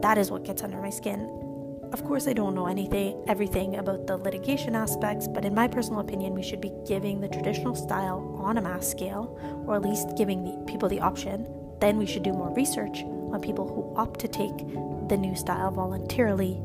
That 0.00 0.18
is 0.18 0.30
what 0.30 0.44
gets 0.44 0.62
under 0.62 0.80
my 0.80 0.90
skin. 0.90 1.28
Of 1.92 2.04
course, 2.04 2.26
I 2.26 2.32
don't 2.32 2.54
know 2.54 2.66
anything, 2.66 3.22
everything 3.28 3.76
about 3.76 4.06
the 4.06 4.16
litigation 4.16 4.74
aspects, 4.74 5.28
but 5.28 5.44
in 5.44 5.54
my 5.54 5.68
personal 5.68 6.00
opinion, 6.00 6.32
we 6.32 6.42
should 6.42 6.60
be 6.60 6.72
giving 6.86 7.20
the 7.20 7.28
traditional 7.28 7.74
style 7.74 8.40
on 8.42 8.56
a 8.56 8.62
mass 8.62 8.88
scale, 8.88 9.38
or 9.66 9.76
at 9.76 9.82
least 9.82 10.16
giving 10.16 10.44
the 10.44 10.64
people 10.64 10.88
the 10.88 11.00
option. 11.00 11.46
Then 11.80 11.98
we 11.98 12.06
should 12.06 12.22
do 12.22 12.32
more 12.32 12.54
research 12.54 13.04
on 13.32 13.40
people 13.40 13.66
who 13.66 13.96
opt 13.96 14.20
to 14.20 14.28
take 14.28 14.56
the 15.08 15.16
new 15.16 15.34
style 15.34 15.70
voluntarily. 15.70 16.60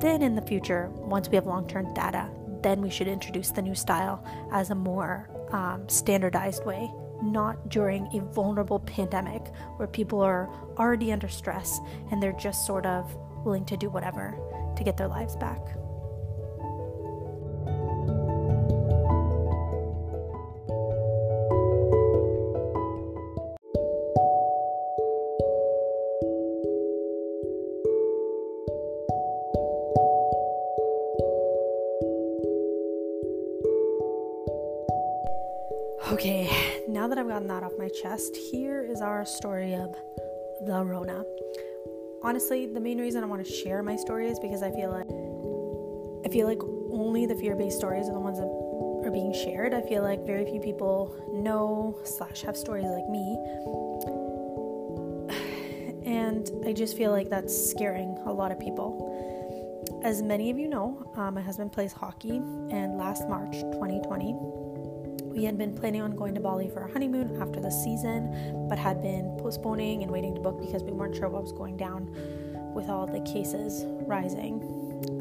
Then, 0.00 0.22
in 0.22 0.34
the 0.34 0.42
future, 0.42 0.90
once 0.94 1.28
we 1.28 1.36
have 1.36 1.46
long 1.46 1.66
term 1.66 1.92
data, 1.94 2.30
then 2.62 2.80
we 2.80 2.90
should 2.90 3.08
introduce 3.08 3.50
the 3.50 3.62
new 3.62 3.74
style 3.74 4.24
as 4.52 4.70
a 4.70 4.74
more 4.74 5.28
um, 5.52 5.88
standardized 5.88 6.64
way, 6.64 6.90
not 7.22 7.68
during 7.68 8.06
a 8.14 8.20
vulnerable 8.32 8.80
pandemic 8.80 9.42
where 9.76 9.88
people 9.88 10.20
are 10.20 10.48
already 10.78 11.12
under 11.12 11.28
stress 11.28 11.80
and 12.10 12.22
they're 12.22 12.32
just 12.32 12.66
sort 12.66 12.86
of 12.86 13.14
willing 13.44 13.64
to 13.64 13.76
do 13.76 13.88
whatever 13.88 14.36
to 14.76 14.84
get 14.84 14.96
their 14.96 15.08
lives 15.08 15.36
back. 15.36 15.60
Okay, 36.10 36.84
now 36.88 37.06
that 37.06 37.18
I've 37.18 37.28
gotten 37.28 37.48
that 37.48 37.62
off 37.62 37.72
my 37.78 37.90
chest, 37.90 38.34
here 38.34 38.82
is 38.82 39.02
our 39.02 39.26
story 39.26 39.74
of 39.74 39.94
the 40.64 40.82
Rona. 40.82 41.22
Honestly, 42.22 42.64
the 42.64 42.80
main 42.80 42.98
reason 42.98 43.22
I 43.22 43.26
want 43.26 43.44
to 43.44 43.52
share 43.52 43.82
my 43.82 43.94
story 43.94 44.30
is 44.30 44.40
because 44.40 44.62
I 44.62 44.70
feel 44.70 44.90
like 44.90 45.06
I 46.24 46.30
feel 46.32 46.46
like 46.46 46.62
only 46.90 47.26
the 47.26 47.34
fear-based 47.34 47.76
stories 47.76 48.08
are 48.08 48.14
the 48.14 48.20
ones 48.20 48.38
that 48.38 48.46
are 49.06 49.10
being 49.10 49.34
shared. 49.34 49.74
I 49.74 49.82
feel 49.82 50.02
like 50.02 50.24
very 50.24 50.46
few 50.46 50.60
people 50.60 51.14
know 51.30 51.98
slash 52.04 52.40
have 52.40 52.56
stories 52.56 52.86
like 52.86 53.06
me, 53.10 53.36
and 56.10 56.50
I 56.66 56.72
just 56.72 56.96
feel 56.96 57.10
like 57.10 57.28
that's 57.28 57.70
scaring 57.70 58.16
a 58.24 58.32
lot 58.32 58.50
of 58.50 58.58
people. 58.58 59.04
As 60.02 60.22
many 60.22 60.48
of 60.48 60.58
you 60.58 60.68
know, 60.68 61.12
uh, 61.16 61.30
my 61.30 61.42
husband 61.42 61.70
plays 61.72 61.92
hockey, 61.92 62.38
and 62.38 62.96
last 62.96 63.28
March 63.28 63.52
2020 63.52 64.67
we 65.38 65.44
had 65.44 65.56
been 65.56 65.72
planning 65.72 66.02
on 66.02 66.16
going 66.16 66.34
to 66.34 66.40
Bali 66.40 66.68
for 66.68 66.80
a 66.80 66.92
honeymoon 66.92 67.40
after 67.40 67.60
the 67.60 67.70
season, 67.70 68.66
but 68.68 68.76
had 68.76 69.00
been 69.00 69.36
postponing 69.38 70.02
and 70.02 70.10
waiting 70.10 70.34
to 70.34 70.40
book 70.40 70.60
because 70.60 70.82
we 70.82 70.90
weren't 70.90 71.14
sure 71.14 71.28
what 71.28 71.42
was 71.42 71.52
going 71.52 71.76
down 71.76 72.10
with 72.74 72.88
all 72.88 73.06
the 73.06 73.20
cases 73.20 73.84
rising. 74.08 74.54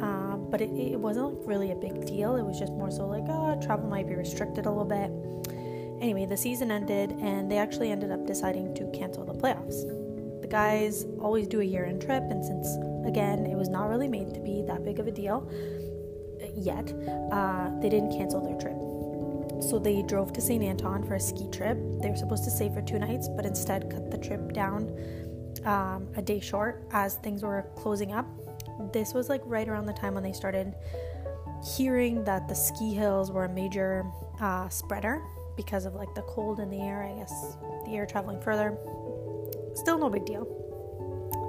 Um, 0.01 0.47
but 0.49 0.59
it, 0.59 0.71
it, 0.71 0.99
wasn't 0.99 1.37
really 1.45 1.71
a 1.71 1.75
big 1.75 2.03
deal. 2.07 2.35
It 2.35 2.41
was 2.41 2.57
just 2.57 2.73
more 2.73 2.89
so 2.89 3.05
like, 3.05 3.25
oh, 3.29 3.61
travel 3.61 3.87
might 3.87 4.07
be 4.07 4.15
restricted 4.15 4.65
a 4.65 4.71
little 4.71 4.85
bit. 4.85 5.11
Anyway, 6.01 6.25
the 6.25 6.37
season 6.37 6.71
ended, 6.71 7.11
and 7.21 7.51
they 7.51 7.59
actually 7.59 7.91
ended 7.91 8.11
up 8.11 8.25
deciding 8.25 8.73
to 8.73 8.89
cancel 8.97 9.23
the 9.23 9.35
playoffs. 9.35 9.85
The 10.41 10.47
guys 10.47 11.05
always 11.21 11.47
do 11.47 11.61
a 11.61 11.63
year 11.63 11.85
end 11.85 12.01
trip, 12.01 12.23
and 12.31 12.43
since, 12.43 12.67
again, 13.05 13.45
it 13.45 13.55
was 13.55 13.69
not 13.69 13.87
really 13.87 14.07
made 14.07 14.33
to 14.33 14.39
be 14.39 14.63
that 14.63 14.83
big 14.83 14.99
of 14.99 15.05
a 15.05 15.11
deal 15.11 15.47
yet, 16.55 16.91
uh, 17.31 17.69
they 17.81 17.89
didn't 17.89 18.17
cancel 18.17 18.41
their 18.41 18.57
trip. 18.59 18.96
So 19.61 19.79
they 19.79 20.01
drove 20.03 20.33
to 20.33 20.41
St. 20.41 20.63
Anton 20.63 21.03
for 21.03 21.15
a 21.15 21.19
ski 21.19 21.47
trip. 21.51 21.77
They 22.01 22.09
were 22.09 22.15
supposed 22.15 22.43
to 22.45 22.51
stay 22.51 22.69
for 22.69 22.81
two 22.81 22.99
nights, 22.99 23.27
but 23.27 23.45
instead 23.45 23.89
cut 23.89 24.11
the 24.11 24.17
trip 24.17 24.53
down 24.53 24.95
um, 25.65 26.07
a 26.15 26.21
day 26.21 26.39
short 26.39 26.87
as 26.91 27.15
things 27.15 27.43
were 27.43 27.65
closing 27.75 28.13
up. 28.13 28.25
This 28.93 29.13
was 29.13 29.29
like 29.29 29.41
right 29.45 29.67
around 29.67 29.85
the 29.85 29.93
time 29.93 30.13
when 30.13 30.23
they 30.23 30.33
started 30.33 30.75
hearing 31.75 32.23
that 32.23 32.47
the 32.47 32.55
ski 32.55 32.93
hills 32.93 33.31
were 33.31 33.45
a 33.45 33.49
major 33.49 34.05
uh, 34.39 34.69
spreader 34.69 35.23
because 35.55 35.85
of 35.85 35.95
like 35.95 36.13
the 36.13 36.21
cold 36.23 36.59
in 36.59 36.69
the 36.69 36.79
air, 36.79 37.03
I 37.03 37.17
guess, 37.19 37.57
the 37.85 37.95
air 37.95 38.05
traveling 38.05 38.39
further. 38.39 38.77
Still 39.73 39.97
no 39.97 40.09
big 40.09 40.25
deal. 40.25 40.45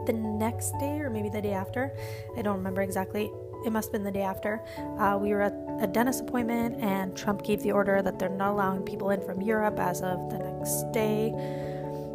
The 0.07 0.15
next 0.15 0.73
day, 0.81 1.01
or 1.01 1.11
maybe 1.11 1.29
the 1.29 1.43
day 1.43 1.53
after, 1.53 1.95
I 2.37 2.43
don't 2.43 2.57
remember 2.57 2.81
exactly, 2.81 3.31
it 3.65 3.71
must 3.71 3.89
have 3.89 3.93
been 3.93 4.05
the 4.05 4.13
day 4.13 4.23
after, 4.23 4.63
uh, 4.99 5.19
we 5.21 5.31
were 5.31 5.43
at 5.43 5.55
a 5.81 5.87
dentist 5.87 6.21
appointment, 6.21 6.83
and 6.83 7.17
Trump 7.17 7.45
gave 7.45 7.63
the 7.63 7.73
order 7.73 8.03
that 8.03 8.19
they're 8.19 8.29
not 8.29 8.53
allowing 8.53 8.83
people 8.83 9.11
in 9.11 9.21
from 9.21 9.41
Europe 9.41 9.79
as 9.79 10.01
of 10.03 10.31
the 10.31 10.39
next 10.39 10.91
day. 10.93 11.33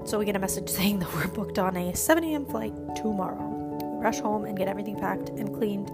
So 0.06 0.20
we 0.20 0.26
get 0.26 0.36
a 0.36 0.40
message 0.40 0.70
saying 0.80 1.00
that 1.00 1.14
we're 1.14 1.28
booked 1.28 1.60
on 1.60 1.78
a 1.78 1.96
7 1.96 2.24
a.m. 2.24 2.46
flight 2.46 2.74
tomorrow. 2.96 3.50
We 3.82 4.04
rush 4.04 4.20
home 4.20 4.46
and 4.46 4.58
get 4.58 4.68
everything 4.68 4.98
packed 5.00 5.30
and 5.30 5.54
cleaned 5.54 5.90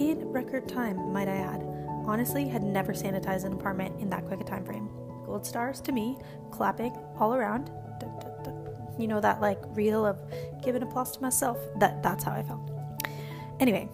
in 0.00 0.26
record 0.28 0.68
time, 0.68 1.12
might 1.12 1.28
I 1.28 1.36
add. 1.36 1.62
Honestly, 2.06 2.48
had 2.48 2.62
never 2.62 2.92
sanitized 2.92 3.44
an 3.44 3.52
apartment 3.52 4.00
in 4.00 4.08
that 4.10 4.26
quick 4.26 4.40
a 4.40 4.44
time 4.44 4.64
frame. 4.64 4.88
Gold 5.26 5.46
stars 5.46 5.80
to 5.82 5.92
me, 5.92 6.18
clapping 6.50 6.96
all 7.18 7.34
around. 7.34 7.70
You 8.98 9.08
know 9.08 9.20
that 9.20 9.40
like 9.40 9.58
reel 9.70 10.04
of 10.04 10.18
giving 10.62 10.82
applause 10.82 11.12
to 11.12 11.22
myself. 11.22 11.58
That 11.78 12.02
that's 12.02 12.24
how 12.24 12.32
I 12.32 12.42
felt. 12.42 12.70
Anyway, 13.60 13.88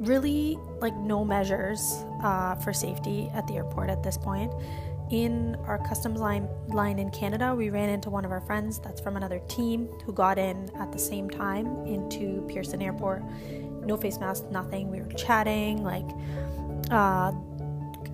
really 0.00 0.58
like 0.80 0.96
no 0.96 1.24
measures 1.24 2.04
uh, 2.22 2.54
for 2.56 2.72
safety 2.72 3.30
at 3.34 3.46
the 3.46 3.54
airport 3.54 3.90
at 3.90 4.02
this 4.02 4.16
point. 4.16 4.52
In 5.10 5.56
our 5.66 5.78
customs 5.78 6.20
line 6.20 6.48
line 6.68 6.98
in 6.98 7.10
Canada, 7.10 7.54
we 7.54 7.68
ran 7.70 7.88
into 7.88 8.10
one 8.10 8.24
of 8.24 8.30
our 8.30 8.40
friends 8.40 8.78
that's 8.78 9.00
from 9.00 9.16
another 9.16 9.40
team 9.48 9.88
who 10.04 10.12
got 10.12 10.38
in 10.38 10.70
at 10.76 10.92
the 10.92 10.98
same 10.98 11.28
time 11.28 11.66
into 11.86 12.46
Pearson 12.48 12.80
Airport. 12.80 13.22
no 13.84 13.96
face 13.96 14.20
mask, 14.20 14.44
nothing. 14.50 14.88
We 14.88 15.00
were 15.00 15.12
chatting, 15.14 15.82
like, 15.82 16.08
uh, 16.90 17.32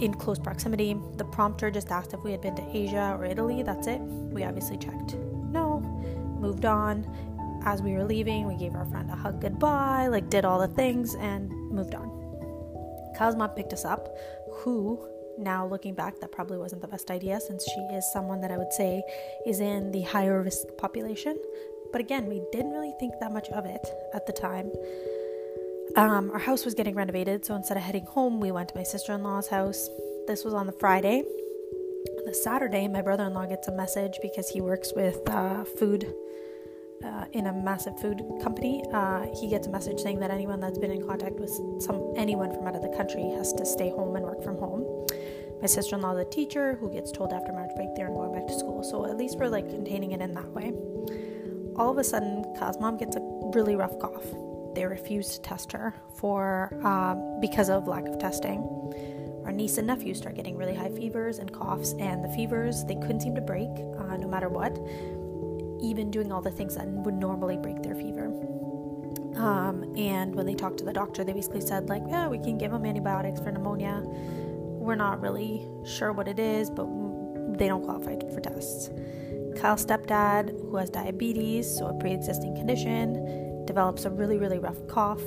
in 0.01 0.15
close 0.15 0.39
proximity. 0.39 0.97
The 1.17 1.25
prompter 1.25 1.71
just 1.71 1.91
asked 1.91 2.15
if 2.15 2.23
we 2.23 2.31
had 2.31 2.41
been 2.41 2.55
to 2.57 2.77
Asia 2.77 3.17
or 3.19 3.27
Italy. 3.27 3.63
That's 3.63 3.87
it. 3.87 4.01
We 4.01 4.45
obviously 4.45 4.79
checked 4.79 5.17
no, 5.57 5.81
moved 6.41 6.65
on. 6.67 7.07
As 7.65 7.83
we 7.83 7.93
were 7.93 8.05
leaving, 8.05 8.47
we 8.47 8.57
gave 8.57 8.75
our 8.75 8.85
friend 8.87 9.11
a 9.11 9.17
hug 9.17 9.41
goodbye, 9.41 10.07
like, 10.09 10.29
did 10.31 10.45
all 10.45 10.61
the 10.61 10.69
things, 10.69 11.15
and 11.17 11.53
moved 11.77 11.95
on. 11.95 12.09
Kyle's 13.17 13.37
mom 13.37 13.51
picked 13.51 13.73
us 13.73 13.85
up, 13.85 14.09
who 14.61 14.99
now 15.39 15.67
looking 15.67 15.95
back 15.95 16.19
that 16.21 16.33
probably 16.33 16.59
wasn't 16.59 16.81
the 16.81 16.89
best 16.89 17.11
idea 17.11 17.39
since 17.41 17.65
she 17.65 17.81
is 17.95 18.11
someone 18.13 18.41
that 18.41 18.51
i 18.51 18.57
would 18.57 18.73
say 18.73 19.03
is 19.47 19.61
in 19.61 19.93
the 19.93 20.03
higher 20.03 20.43
risk 20.43 20.67
population. 20.79 21.37
But 21.93 22.01
again 22.01 22.27
we 22.27 22.43
didn't 22.53 22.73
really 22.73 22.95
think 22.99 23.15
that 23.21 23.33
much 23.33 23.49
of 23.49 23.65
it 23.67 23.87
at 24.15 24.27
the 24.27 24.33
time. 24.33 24.73
Um, 25.95 26.31
our 26.31 26.39
house 26.39 26.65
was 26.65 26.75
getting 26.75 26.95
renovated 26.95 27.45
so 27.45 27.55
instead 27.55 27.77
of 27.77 27.83
heading 27.83 28.07
home 28.07 28.41
we 28.41 28.51
went 28.51 28.69
to 28.71 28.75
my 28.75 28.83
sister-in-law's 28.83 29.49
house. 29.49 29.89
This 30.27 30.45
was 30.45 30.55
on 30.55 30.67
the 30.67 30.73
friday. 30.73 31.23
On 32.19 32.25
the 32.25 32.35
saturday 32.35 32.89
my 32.89 33.03
brother-in-law 33.03 33.47
gets 33.47 33.69
a 33.69 33.73
message 33.73 34.19
because 34.23 34.49
he 34.49 34.61
works 34.61 34.93
with 34.97 35.21
uh, 35.29 35.65
food 35.65 36.13
uh, 37.05 37.25
in 37.33 37.47
a 37.47 37.53
massive 37.53 37.99
food 38.01 38.23
company, 38.43 38.83
uh, 38.93 39.27
he 39.39 39.49
gets 39.49 39.67
a 39.67 39.71
message 39.71 40.01
saying 40.01 40.21
that 40.21 40.31
anyone 40.31 40.61
that's 40.61 40.79
been 40.79 40.91
in 40.91 41.07
contact 41.07 41.39
with 41.39 41.51
some 41.81 42.13
anyone 42.17 42.53
from 42.55 42.67
out 42.67 42.75
of 42.75 42.83
the 42.83 42.95
country 42.97 43.23
has 43.31 43.53
to 43.55 43.67
stay 43.67 43.91
home 43.91 44.17
and 44.17 44.25
work 44.25 44.43
from 44.43 44.57
home. 44.57 45.07
My 45.61 45.67
sister-in-law 45.67 46.17
is 46.17 46.27
a 46.27 46.31
teacher 46.31 46.77
who 46.77 46.91
gets 46.91 47.11
told 47.11 47.33
after 47.33 47.53
March 47.53 47.71
break 47.77 47.89
they're 47.97 48.09
going 48.09 48.33
back 48.33 48.47
to 48.47 48.59
school, 48.59 48.83
so 48.83 49.07
at 49.07 49.17
least 49.17 49.39
we're 49.39 49.49
like 49.49 49.69
containing 49.69 50.13
it 50.13 50.21
in 50.21 50.35
that 50.35 50.49
way. 50.51 50.73
All 51.77 51.91
of 51.91 51.99
a 51.99 52.05
sudden, 52.05 52.45
Kyle's 52.59 52.79
mom 52.81 52.97
gets 52.97 53.17
a 53.17 53.21
really 53.55 53.77
rough 53.77 53.99
cough. 53.99 54.25
They 54.75 54.85
refuse 54.85 55.31
to 55.37 55.43
test 55.43 55.73
her 55.73 55.95
for 56.15 56.79
um, 56.85 57.41
because 57.41 57.71
of 57.71 57.87
lack 57.87 58.07
of 58.07 58.19
testing. 58.19 58.61
Our 59.45 59.53
niece 59.53 59.79
and 59.79 59.87
nephew 59.87 60.13
start 60.15 60.35
getting 60.35 60.57
really 60.57 60.75
high 60.75 60.91
fevers 60.91 61.39
and 61.39 61.53
coughs, 61.53 61.95
and 61.99 62.25
the 62.25 62.29
fevers 62.31 62.85
they 62.85 62.97
couldn't 62.97 63.21
seem 63.21 63.35
to 63.35 63.41
break 63.41 63.71
uh, 63.99 64.17
no 64.17 64.29
matter 64.29 64.49
what 64.49 64.77
even 65.81 66.11
doing 66.11 66.33
all 66.33 66.43
the 66.43 66.51
things 66.51 66.77
that 66.77 66.87
would 66.87 67.15
normally 67.15 67.57
break 67.57 67.83
their 67.83 67.95
fever. 67.95 68.27
Um, 69.37 69.93
and 69.97 70.35
when 70.35 70.47
they 70.47 70.55
talked 70.55 70.79
to 70.79 70.85
the 70.85 70.93
doctor, 70.93 71.23
they 71.23 71.33
basically 71.33 71.61
said, 71.61 71.89
like, 71.89 72.03
yeah, 72.09 72.27
we 72.27 72.39
can 72.39 72.57
give 72.57 72.71
them 72.73 72.87
antibiotics 72.87 73.41
for 73.41 73.53
pneumonia. 73.53 74.03
We're 74.05 74.95
not 74.95 75.21
really 75.21 75.67
sure 75.85 76.13
what 76.13 76.27
it 76.27 76.39
is, 76.39 76.71
but 76.71 76.87
they 77.59 77.69
don't 77.69 77.85
qualify 77.85 78.17
for 78.33 78.41
tests. 78.41 78.91
Kyle's 79.61 79.85
stepdad, 79.85 80.51
who 80.51 80.77
has 80.77 80.91
diabetes, 80.91 81.71
so 81.77 81.87
a 81.87 81.95
pre 81.95 82.13
existing 82.13 82.55
condition, 82.57 83.65
develops 83.67 84.05
a 84.05 84.11
really, 84.11 84.39
really 84.39 84.59
rough 84.59 84.87
cough, 84.87 85.23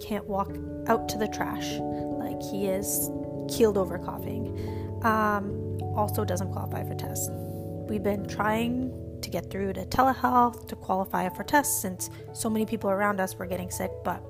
can't 0.00 0.26
walk 0.26 0.50
out 0.86 1.08
to 1.08 1.18
the 1.18 1.28
trash. 1.28 1.74
Like 1.78 2.42
he 2.42 2.66
is 2.66 3.10
keeled 3.48 3.78
over 3.78 3.98
coughing. 3.98 5.00
Um, 5.02 5.78
also 5.94 6.24
doesn't 6.24 6.50
qualify 6.52 6.82
for 6.84 6.94
tests. 6.94 7.28
We've 7.88 8.02
been 8.02 8.26
trying 8.26 8.90
to 9.24 9.30
get 9.30 9.50
through 9.50 9.72
to 9.72 9.84
telehealth 9.86 10.68
to 10.68 10.76
qualify 10.76 11.28
for 11.30 11.42
tests 11.42 11.80
since 11.80 12.10
so 12.32 12.48
many 12.48 12.64
people 12.64 12.90
around 12.90 13.20
us 13.20 13.34
were 13.34 13.46
getting 13.46 13.70
sick, 13.70 13.90
but 14.04 14.22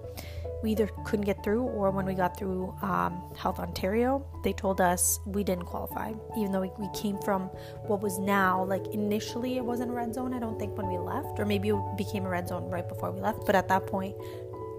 we 0.62 0.70
either 0.70 0.88
couldn't 1.04 1.26
get 1.26 1.44
through 1.44 1.62
or 1.62 1.90
when 1.90 2.06
we 2.06 2.14
got 2.14 2.38
through 2.38 2.74
um, 2.80 3.22
Health 3.36 3.58
Ontario, 3.58 4.24
they 4.44 4.54
told 4.54 4.80
us 4.80 5.20
we 5.26 5.44
didn't 5.44 5.66
qualify, 5.66 6.12
even 6.38 6.52
though 6.52 6.62
we, 6.62 6.70
we 6.78 6.88
came 6.94 7.18
from 7.18 7.42
what 7.86 8.00
was 8.00 8.18
now 8.18 8.64
like 8.64 8.86
initially 8.94 9.58
it 9.58 9.64
wasn't 9.64 9.90
a 9.90 9.92
red 9.92 10.14
zone, 10.14 10.32
I 10.32 10.38
don't 10.38 10.58
think, 10.58 10.78
when 10.78 10.88
we 10.88 10.96
left, 10.96 11.38
or 11.38 11.44
maybe 11.44 11.68
it 11.68 11.96
became 11.98 12.24
a 12.24 12.30
red 12.30 12.48
zone 12.48 12.70
right 12.70 12.88
before 12.88 13.10
we 13.10 13.20
left, 13.20 13.44
but 13.44 13.54
at 13.54 13.68
that 13.68 13.86
point, 13.86 14.16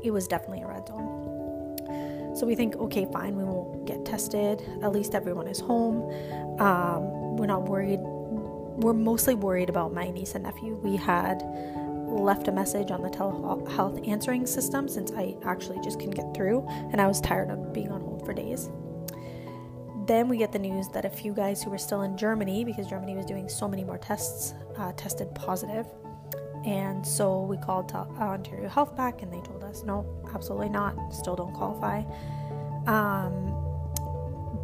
it 0.03 0.12
was 0.12 0.27
definitely 0.27 0.63
a 0.63 0.67
red 0.67 0.88
zone. 0.88 2.36
So 2.36 2.45
we 2.45 2.55
think, 2.55 2.75
okay, 2.77 3.05
fine, 3.13 3.36
we 3.36 3.43
won't 3.43 3.86
get 3.86 4.05
tested. 4.05 4.62
At 4.81 4.91
least 4.91 5.15
everyone 5.15 5.47
is 5.47 5.60
home. 5.60 6.12
Um, 6.60 7.38
we're 7.38 7.45
not 7.45 7.69
worried 7.69 7.99
we're 8.78 8.94
mostly 8.94 9.36
worried 9.36 9.70
about 9.70 9.94
my 9.94 10.10
niece 10.10 10.36
and 10.36 10.44
nephew. 10.44 10.76
We 10.76 10.96
had 10.96 11.44
left 12.08 12.48
a 12.48 12.52
message 12.52 12.92
on 12.92 13.02
the 13.02 13.10
telehealth 13.10 14.08
answering 14.08 14.46
system 14.46 14.88
since 14.88 15.12
I 15.12 15.36
actually 15.44 15.80
just 15.82 16.00
couldn't 16.00 16.16
get 16.16 16.34
through 16.34 16.66
and 16.92 17.02
I 17.02 17.08
was 17.08 17.20
tired 17.20 17.50
of 17.50 17.74
being 17.74 17.92
on 17.92 18.02
hold 18.02 18.26
for 18.26 18.34
days. 18.34 18.70
Then 20.08 20.30
we 20.30 20.38
get 20.38 20.52
the 20.52 20.60
news 20.60 20.88
that 20.90 21.04
a 21.04 21.10
few 21.10 21.34
guys 21.34 21.64
who 21.64 21.72
were 21.72 21.80
still 21.80 22.04
in 22.04 22.16
Germany, 22.16 22.64
because 22.64 22.86
Germany 22.88 23.16
was 23.16 23.26
doing 23.26 23.50
so 23.50 23.68
many 23.68 23.84
more 23.84 23.98
tests, 23.98 24.54
uh, 24.78 24.92
tested 24.94 25.34
positive. 25.34 25.88
And 26.64 27.06
so 27.06 27.42
we 27.42 27.58
called 27.58 27.90
to 27.90 27.98
Ontario 27.98 28.70
Health 28.70 28.96
back 28.96 29.24
and 29.24 29.34
they 29.34 29.42
told 29.42 29.64
us, 29.64 29.84
no, 29.84 30.06
absolutely 30.34 30.70
not, 30.70 30.96
still 31.14 31.36
don't 31.36 31.54
qualify. 31.54 32.04
Um, 32.88 33.55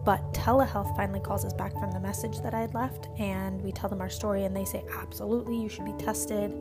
but 0.03 0.33
telehealth 0.33 0.95
finally 0.95 1.19
calls 1.19 1.45
us 1.45 1.53
back 1.53 1.73
from 1.73 1.91
the 1.91 1.99
message 1.99 2.39
that 2.41 2.53
I 2.53 2.61
had 2.61 2.73
left, 2.73 3.07
and 3.19 3.61
we 3.61 3.71
tell 3.71 3.89
them 3.89 4.01
our 4.01 4.09
story, 4.09 4.45
and 4.45 4.55
they 4.55 4.65
say, 4.65 4.83
Absolutely, 4.97 5.61
you 5.61 5.69
should 5.69 5.85
be 5.85 5.93
tested. 5.93 6.51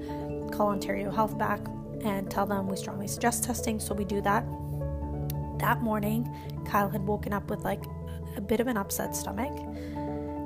Call 0.52 0.68
Ontario 0.68 1.10
Health 1.10 1.38
back 1.38 1.60
and 2.02 2.30
tell 2.30 2.46
them 2.46 2.66
we 2.68 2.76
strongly 2.76 3.08
suggest 3.08 3.44
testing. 3.44 3.78
So 3.78 3.94
we 3.94 4.04
do 4.04 4.20
that. 4.22 4.44
That 5.58 5.82
morning, 5.82 6.34
Kyle 6.64 6.88
had 6.88 7.06
woken 7.06 7.32
up 7.32 7.50
with 7.50 7.60
like 7.60 7.82
a 8.36 8.40
bit 8.40 8.60
of 8.60 8.66
an 8.66 8.76
upset 8.76 9.14
stomach 9.14 9.52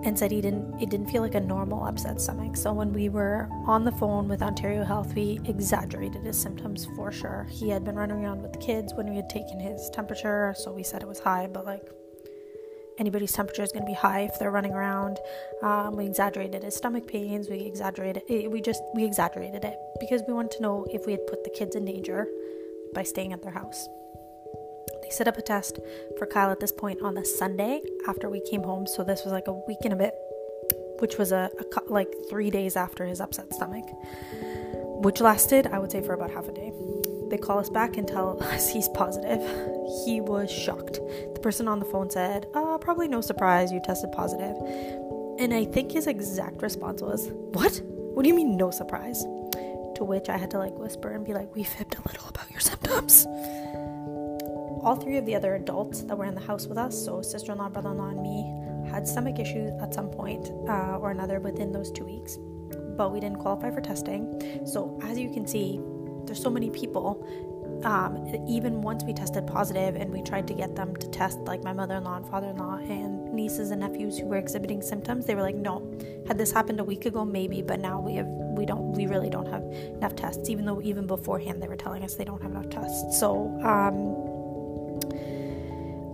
and 0.04 0.18
said 0.18 0.30
he 0.30 0.40
didn't 0.40 0.78
it 0.80 0.90
didn't 0.90 1.08
feel 1.10 1.22
like 1.22 1.34
a 1.34 1.40
normal 1.40 1.84
upset 1.84 2.20
stomach. 2.20 2.56
So 2.56 2.72
when 2.72 2.92
we 2.92 3.08
were 3.08 3.48
on 3.66 3.84
the 3.84 3.92
phone 3.92 4.28
with 4.28 4.42
Ontario 4.42 4.84
Health, 4.84 5.14
we 5.14 5.40
exaggerated 5.46 6.22
his 6.24 6.40
symptoms 6.40 6.86
for 6.96 7.10
sure. 7.10 7.46
He 7.50 7.68
had 7.68 7.84
been 7.84 7.94
running 7.94 8.22
around 8.22 8.42
with 8.42 8.52
the 8.52 8.58
kids 8.58 8.92
when 8.94 9.08
we 9.08 9.16
had 9.16 9.30
taken 9.30 9.58
his 9.58 9.88
temperature, 9.90 10.54
so 10.58 10.72
we 10.72 10.82
said 10.82 11.02
it 11.02 11.08
was 11.08 11.20
high, 11.20 11.46
but 11.46 11.64
like 11.64 11.88
anybody's 12.98 13.32
temperature 13.32 13.62
is 13.62 13.72
going 13.72 13.84
to 13.84 13.90
be 13.90 13.94
high 13.94 14.20
if 14.20 14.38
they're 14.38 14.50
running 14.50 14.72
around. 14.72 15.18
Um, 15.62 15.96
we 15.96 16.06
exaggerated 16.06 16.62
his 16.62 16.76
stomach 16.76 17.06
pains. 17.06 17.48
We 17.48 17.60
exaggerated. 17.60 18.22
It, 18.28 18.50
we 18.50 18.60
just 18.60 18.82
we 18.94 19.04
exaggerated 19.04 19.64
it 19.64 19.76
because 20.00 20.22
we 20.26 20.34
wanted 20.34 20.52
to 20.52 20.62
know 20.62 20.86
if 20.90 21.06
we 21.06 21.12
had 21.12 21.26
put 21.26 21.44
the 21.44 21.50
kids 21.50 21.76
in 21.76 21.84
danger 21.84 22.28
by 22.94 23.02
staying 23.02 23.32
at 23.32 23.42
their 23.42 23.52
house. 23.52 23.88
They 25.02 25.10
set 25.10 25.28
up 25.28 25.36
a 25.36 25.42
test 25.42 25.78
for 26.18 26.26
Kyle 26.26 26.50
at 26.50 26.60
this 26.60 26.72
point 26.72 27.02
on 27.02 27.14
the 27.14 27.24
Sunday 27.24 27.82
after 28.08 28.30
we 28.30 28.40
came 28.40 28.62
home. 28.62 28.86
So 28.86 29.04
this 29.04 29.24
was 29.24 29.32
like 29.32 29.48
a 29.48 29.52
week 29.52 29.78
and 29.84 29.92
a 29.92 29.96
bit, 29.96 30.14
which 31.00 31.18
was 31.18 31.32
a, 31.32 31.50
a 31.58 31.92
like 31.92 32.08
three 32.30 32.50
days 32.50 32.76
after 32.76 33.04
his 33.04 33.20
upset 33.20 33.52
stomach, 33.52 33.84
which 35.02 35.20
lasted 35.20 35.66
I 35.66 35.78
would 35.78 35.92
say 35.92 36.02
for 36.02 36.14
about 36.14 36.30
half 36.30 36.48
a 36.48 36.52
day. 36.52 36.72
They 37.34 37.38
call 37.38 37.58
us 37.58 37.68
back 37.68 37.96
and 37.96 38.06
tell 38.06 38.40
us 38.44 38.70
he's 38.70 38.88
positive. 38.90 39.40
He 40.06 40.20
was 40.20 40.50
shocked. 40.50 40.94
The 41.34 41.40
person 41.42 41.68
on 41.68 41.78
the 41.78 41.84
phone 41.84 42.08
said, 42.10 42.46
uh, 42.54 42.78
probably 42.78 43.06
no 43.06 43.20
surprise, 43.20 43.70
you 43.70 43.80
tested 43.84 44.12
positive. 44.12 44.56
And 45.38 45.52
I 45.52 45.64
think 45.66 45.92
his 45.92 46.06
exact 46.06 46.62
response 46.62 47.02
was, 47.02 47.28
What? 47.52 47.80
What 47.84 48.22
do 48.22 48.28
you 48.28 48.34
mean, 48.34 48.56
no 48.56 48.70
surprise? 48.70 49.22
To 49.96 50.04
which 50.04 50.28
I 50.28 50.36
had 50.36 50.50
to 50.52 50.58
like 50.58 50.78
whisper 50.78 51.10
and 51.10 51.24
be 51.24 51.34
like, 51.34 51.54
We 51.54 51.64
fibbed 51.64 51.96
a 51.96 52.08
little 52.08 52.28
about 52.28 52.50
your 52.50 52.60
symptoms. 52.60 53.26
All 54.84 54.96
three 54.96 55.18
of 55.18 55.26
the 55.26 55.34
other 55.34 55.54
adults 55.56 56.02
that 56.02 56.16
were 56.16 56.24
in 56.24 56.34
the 56.34 56.40
house 56.40 56.66
with 56.66 56.78
us, 56.78 56.94
so 57.04 57.20
sister 57.20 57.52
in 57.52 57.58
law, 57.58 57.68
brother 57.68 57.90
in 57.90 57.98
law, 57.98 58.08
and 58.08 58.22
me, 58.22 58.90
had 58.90 59.08
stomach 59.08 59.38
issues 59.38 59.70
at 59.82 59.92
some 59.92 60.08
point 60.08 60.50
uh, 60.68 60.98
or 60.98 61.10
another 61.10 61.40
within 61.40 61.72
those 61.72 61.90
two 61.90 62.04
weeks. 62.04 62.38
But 62.96 63.12
we 63.12 63.20
didn't 63.20 63.38
qualify 63.38 63.70
for 63.70 63.80
testing. 63.80 64.62
So, 64.66 64.98
as 65.02 65.18
you 65.18 65.32
can 65.32 65.46
see, 65.46 65.80
there's 66.26 66.42
so 66.42 66.50
many 66.50 66.70
people 66.70 67.26
um, 67.84 68.32
even 68.48 68.80
once 68.80 69.04
we 69.04 69.12
tested 69.12 69.46
positive 69.46 69.96
and 69.96 70.10
we 70.10 70.22
tried 70.22 70.46
to 70.48 70.54
get 70.54 70.74
them 70.74 70.96
to 70.96 71.08
test 71.08 71.38
like 71.40 71.62
my 71.64 71.72
mother-in-law 71.72 72.16
and 72.16 72.26
father-in-law 72.26 72.76
and 72.78 73.32
nieces 73.32 73.70
and 73.70 73.80
nephews 73.80 74.18
who 74.18 74.26
were 74.26 74.36
exhibiting 74.36 74.80
symptoms 74.80 75.26
they 75.26 75.34
were 75.34 75.42
like 75.42 75.56
no 75.56 75.82
had 76.26 76.38
this 76.38 76.52
happened 76.52 76.80
a 76.80 76.84
week 76.84 77.04
ago 77.04 77.24
maybe 77.24 77.62
but 77.62 77.80
now 77.80 78.00
we 78.00 78.14
have 78.14 78.26
we 78.56 78.64
don't 78.64 78.92
we 78.92 79.06
really 79.06 79.28
don't 79.28 79.48
have 79.48 79.62
enough 79.96 80.14
tests 80.16 80.48
even 80.48 80.64
though 80.64 80.80
even 80.82 81.06
beforehand 81.06 81.62
they 81.62 81.68
were 81.68 81.76
telling 81.76 82.04
us 82.04 82.14
they 82.14 82.24
don't 82.24 82.42
have 82.42 82.50
enough 82.52 82.70
tests. 82.70 83.18
So 83.18 83.46
um, 83.62 84.14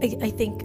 I, 0.03 0.27
I 0.27 0.31
think 0.31 0.63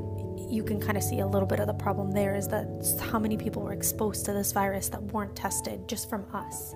you 0.49 0.63
can 0.63 0.79
kind 0.79 0.97
of 0.97 1.03
see 1.03 1.19
a 1.19 1.27
little 1.27 1.47
bit 1.47 1.59
of 1.59 1.67
the 1.67 1.73
problem 1.73 2.11
there 2.11 2.35
is 2.35 2.47
that 2.49 2.67
how 3.11 3.19
many 3.19 3.35
people 3.35 3.61
were 3.61 3.73
exposed 3.73 4.25
to 4.25 4.33
this 4.33 4.51
virus 4.51 4.89
that 4.89 5.01
weren't 5.01 5.35
tested 5.35 5.87
just 5.87 6.09
from 6.09 6.25
us 6.33 6.75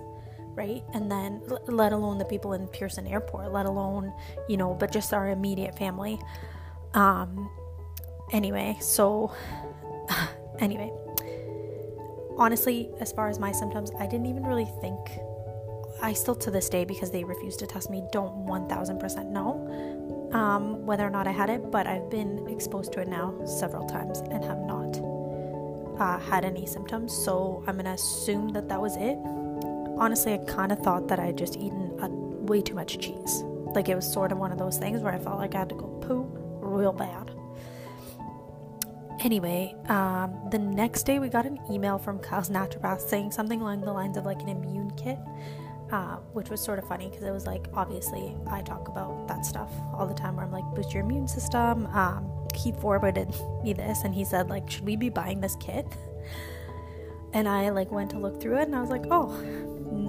right? 0.60 0.84
And 0.92 1.10
then, 1.10 1.40
let 1.66 1.92
alone 1.92 2.18
the 2.18 2.26
people 2.26 2.52
in 2.52 2.68
Pearson 2.68 3.06
Airport, 3.06 3.50
let 3.50 3.64
alone, 3.64 4.12
you 4.46 4.58
know, 4.58 4.74
but 4.74 4.92
just 4.92 5.14
our 5.14 5.30
immediate 5.30 5.74
family. 5.78 6.20
Um, 6.92 7.50
anyway, 8.30 8.76
so, 8.78 9.32
anyway, 10.58 10.92
honestly, 12.36 12.90
as 13.00 13.10
far 13.10 13.28
as 13.30 13.38
my 13.38 13.52
symptoms, 13.52 13.90
I 13.98 14.06
didn't 14.06 14.26
even 14.26 14.44
really 14.44 14.68
think. 14.82 14.98
I 16.02 16.12
still, 16.12 16.34
to 16.36 16.50
this 16.50 16.68
day, 16.68 16.84
because 16.84 17.10
they 17.10 17.24
refused 17.24 17.58
to 17.60 17.66
test 17.66 17.88
me, 17.88 18.02
don't 18.12 18.46
1000% 18.46 19.30
know 19.30 20.30
um, 20.32 20.84
whether 20.84 21.06
or 21.06 21.10
not 21.10 21.26
I 21.26 21.32
had 21.32 21.48
it, 21.48 21.70
but 21.70 21.86
I've 21.86 22.10
been 22.10 22.46
exposed 22.48 22.92
to 22.92 23.00
it 23.00 23.08
now 23.08 23.34
several 23.46 23.86
times 23.86 24.20
and 24.30 24.44
have 24.44 24.60
not 24.60 24.92
uh, 25.98 26.18
had 26.18 26.44
any 26.44 26.66
symptoms. 26.66 27.14
So 27.14 27.64
I'm 27.66 27.76
going 27.76 27.86
to 27.86 27.92
assume 27.92 28.50
that 28.50 28.68
that 28.68 28.80
was 28.80 28.96
it 28.96 29.16
honestly, 30.00 30.34
I 30.34 30.38
kind 30.38 30.72
of 30.72 30.80
thought 30.80 31.06
that 31.08 31.20
I 31.20 31.26
would 31.26 31.38
just 31.38 31.56
eaten 31.56 31.96
a, 32.00 32.08
way 32.08 32.62
too 32.62 32.74
much 32.74 32.98
cheese. 32.98 33.44
Like 33.74 33.88
it 33.88 33.94
was 33.94 34.10
sort 34.10 34.32
of 34.32 34.38
one 34.38 34.50
of 34.50 34.58
those 34.58 34.78
things 34.78 35.02
where 35.02 35.12
I 35.12 35.18
felt 35.18 35.38
like 35.38 35.54
I 35.54 35.58
had 35.58 35.68
to 35.68 35.76
go 35.76 35.86
poo 36.00 36.26
real 36.60 36.92
bad. 36.92 37.30
Anyway, 39.22 39.76
um, 39.88 40.34
the 40.50 40.58
next 40.58 41.04
day 41.04 41.18
we 41.18 41.28
got 41.28 41.44
an 41.44 41.58
email 41.70 41.98
from 41.98 42.18
Kyle's 42.18 42.48
naturopath 42.48 43.02
saying 43.02 43.30
something 43.30 43.60
along 43.60 43.82
the 43.82 43.92
lines 43.92 44.16
of 44.16 44.24
like 44.24 44.40
an 44.40 44.48
immune 44.48 44.90
kit, 44.96 45.18
uh, 45.92 46.16
which 46.32 46.48
was 46.48 46.60
sort 46.60 46.78
of 46.78 46.88
funny 46.88 47.10
because 47.10 47.22
it 47.22 47.30
was 47.30 47.46
like 47.46 47.66
obviously 47.74 48.34
I 48.50 48.62
talk 48.62 48.88
about 48.88 49.28
that 49.28 49.44
stuff 49.44 49.70
all 49.92 50.06
the 50.06 50.14
time 50.14 50.36
where 50.36 50.46
I'm 50.46 50.50
like 50.50 50.64
boost 50.74 50.94
your 50.94 51.04
immune 51.04 51.28
system. 51.28 51.86
Um, 51.88 52.48
he 52.54 52.72
forwarded 52.72 53.28
me 53.62 53.74
this 53.74 54.02
and 54.04 54.14
he 54.14 54.24
said 54.24 54.48
like 54.48 54.68
should 54.70 54.86
we 54.86 54.96
be 54.96 55.10
buying 55.10 55.40
this 55.40 55.56
kit? 55.60 55.86
And 57.32 57.48
I 57.48 57.70
like 57.70 57.90
went 57.90 58.10
to 58.10 58.18
look 58.18 58.40
through 58.40 58.58
it 58.58 58.62
and 58.62 58.74
I 58.74 58.80
was 58.80 58.90
like 58.90 59.06
oh 59.10 59.28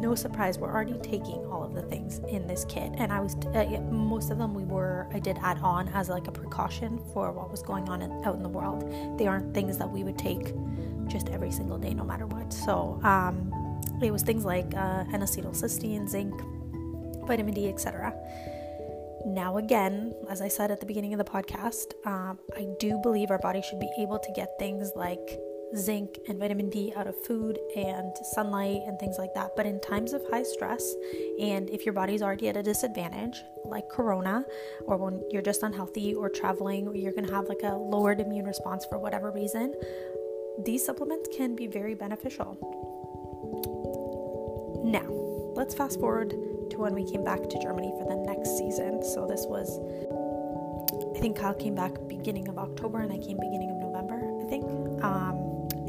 no 0.02 0.16
surprise, 0.16 0.58
we're 0.58 0.72
already 0.72 0.98
taking 1.00 1.46
all 1.46 1.64
of 1.64 1.74
the 1.74 1.82
things 1.84 2.20
in 2.30 2.48
this 2.48 2.66
kit. 2.66 2.92
And 2.98 3.12
I 3.12 3.20
was, 3.20 3.36
uh, 3.54 3.82
most 3.92 4.32
of 4.32 4.38
them 4.38 4.54
we 4.54 4.64
were, 4.64 5.08
I 5.14 5.20
did 5.20 5.38
add 5.42 5.60
on 5.60 5.88
as 5.90 6.10
like 6.10 6.28
a 6.28 6.32
precaution 6.32 7.00
for 7.14 7.32
what 7.32 7.50
was 7.50 7.62
going 7.62 7.88
on 7.90 8.02
in, 8.02 8.12
out 8.26 8.36
in 8.36 8.44
the 8.44 8.50
world. 8.50 9.18
They 9.18 9.28
aren't 9.28 9.54
things 9.54 9.78
that 9.78 9.90
we 9.90 10.04
would 10.04 10.18
take 10.18 10.54
just 11.08 11.30
every 11.30 11.52
single 11.52 11.78
day, 11.78 11.94
no 11.94 12.04
matter 12.04 12.26
what. 12.26 12.52
So 12.52 13.00
um, 13.04 13.52
it 14.02 14.12
was 14.12 14.24
things 14.24 14.46
like 14.46 14.74
uh, 14.76 15.06
N-acetylcysteine, 15.14 16.08
zinc, 16.08 16.34
vitamin 17.28 17.54
D, 17.54 17.68
etc. 17.68 18.14
Now, 19.26 19.58
again, 19.58 20.16
as 20.30 20.42
I 20.42 20.48
said 20.48 20.72
at 20.72 20.80
the 20.80 20.86
beginning 20.86 21.14
of 21.14 21.20
the 21.20 21.32
podcast, 21.32 21.94
um, 22.08 22.40
I 22.56 22.68
do 22.80 23.00
believe 23.04 23.30
our 23.30 23.38
body 23.38 23.62
should 23.62 23.80
be 23.80 23.92
able 24.00 24.18
to 24.18 24.32
get 24.34 24.58
things 24.58 24.92
like 24.96 25.40
zinc 25.76 26.18
and 26.28 26.40
vitamin 26.40 26.70
D 26.70 26.94
out 26.96 27.08
of 27.08 27.16
food 27.26 27.60
and 27.76 28.14
sunlight 28.34 28.82
and 28.86 29.00
things 29.00 29.18
like 29.18 29.34
that. 29.36 29.52
But 29.56 29.66
in 29.66 29.80
times 29.82 30.14
of 30.14 30.22
high 30.30 30.44
stress, 30.44 30.96
and 31.40 31.70
if 31.70 31.86
your 31.86 31.94
body's 31.94 32.22
already 32.22 32.50
at 32.50 32.58
a 32.58 32.64
disadvantage, 32.64 33.42
like 33.66 33.88
corona, 33.90 34.46
or 34.86 34.98
when 34.98 35.24
you're 35.32 35.42
just 35.42 35.64
unhealthy 35.64 36.14
or 36.14 36.30
traveling, 36.30 36.88
or 36.88 36.96
you're 36.96 37.14
gonna 37.14 37.32
have 37.32 37.48
like 37.48 37.64
a 37.64 37.74
lowered 37.76 38.20
immune 38.20 38.46
response 38.46 38.86
for 38.86 38.98
whatever 39.00 39.32
reason, 39.32 39.74
these 40.66 40.86
supplements 40.86 41.30
can 41.36 41.56
be 41.56 41.68
very 41.68 41.96
beneficial. 41.96 42.58
Now, 44.84 45.08
let's 45.56 45.74
fast 45.74 46.00
forward 46.00 46.32
to 46.72 46.78
when 46.78 46.94
we 46.94 47.10
came 47.10 47.24
back 47.24 47.48
to 47.50 47.60
Germany 47.62 47.94
for 47.98 48.06
the 48.06 48.16
next 48.16 48.58
season. 48.58 49.04
So 49.04 49.28
this 49.28 49.46
was, 49.48 49.80
I 51.16 51.20
think 51.20 51.38
Kyle 51.38 51.54
came 51.54 51.76
back 51.76 51.94
beginning 52.08 52.48
of 52.48 52.58
October 52.58 53.00
and 53.00 53.12
I 53.12 53.18
came 53.18 53.38
beginning 53.38 53.70
of 53.70 53.78
November, 53.78 54.20
I 54.42 54.50
think. 54.50 54.66
Um, 55.04 55.31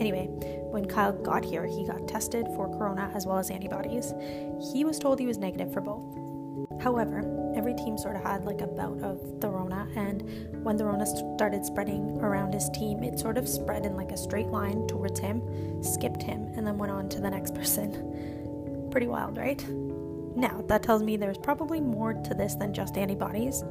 Anyway, 0.03 0.27
when 0.73 0.85
Kyle 0.85 1.13
got 1.13 1.45
here, 1.45 1.65
he 1.65 1.87
got 1.87 2.09
tested 2.09 2.49
for 2.57 2.67
corona 2.77 3.09
as 3.15 3.25
well 3.25 3.39
as 3.39 3.53
antibodies. 3.53 4.13
He 4.73 4.85
was 4.85 4.99
told 4.99 5.21
he 5.21 5.29
was 5.29 5.39
negative 5.39 5.73
for 5.73 5.81
both. 5.81 6.83
However, 6.83 7.23
every 7.57 7.73
team 7.75 7.97
sort 7.97 8.17
of 8.17 8.25
had 8.25 8.45
like 8.45 8.63
a 8.63 8.67
bout 8.67 9.01
of 9.01 9.41
the 9.41 9.49
Rona, 9.49 9.87
and 9.95 10.65
when 10.65 10.77
the 10.77 10.85
Rona 10.85 11.07
started 11.07 11.65
spreading 11.65 12.19
around 12.21 12.53
his 12.53 12.69
team, 12.71 13.05
it 13.05 13.21
sort 13.21 13.39
of 13.39 13.49
spread 13.49 13.87
in 13.87 13.95
like 13.95 14.11
a 14.11 14.17
straight 14.17 14.49
line 14.49 14.89
towards 14.89 15.21
him, 15.21 15.41
skipped 15.85 16.25
him, 16.25 16.51
and 16.57 16.67
then 16.67 16.79
went 16.79 16.91
on 16.91 17.09
to 17.11 17.21
the 17.21 17.31
next 17.31 17.55
person. 17.61 18.89
Pretty 18.91 19.07
wild, 19.07 19.37
right? 19.37 19.65
Now, 20.35 20.65
that 20.67 20.83
tells 20.83 21.05
me 21.05 21.17
there's 21.17 21.39
probably 21.39 21.81
more 21.81 22.13
to 22.13 22.35
this 22.35 22.57
than 22.57 22.75
just 22.75 22.99
antibodies 22.99 23.63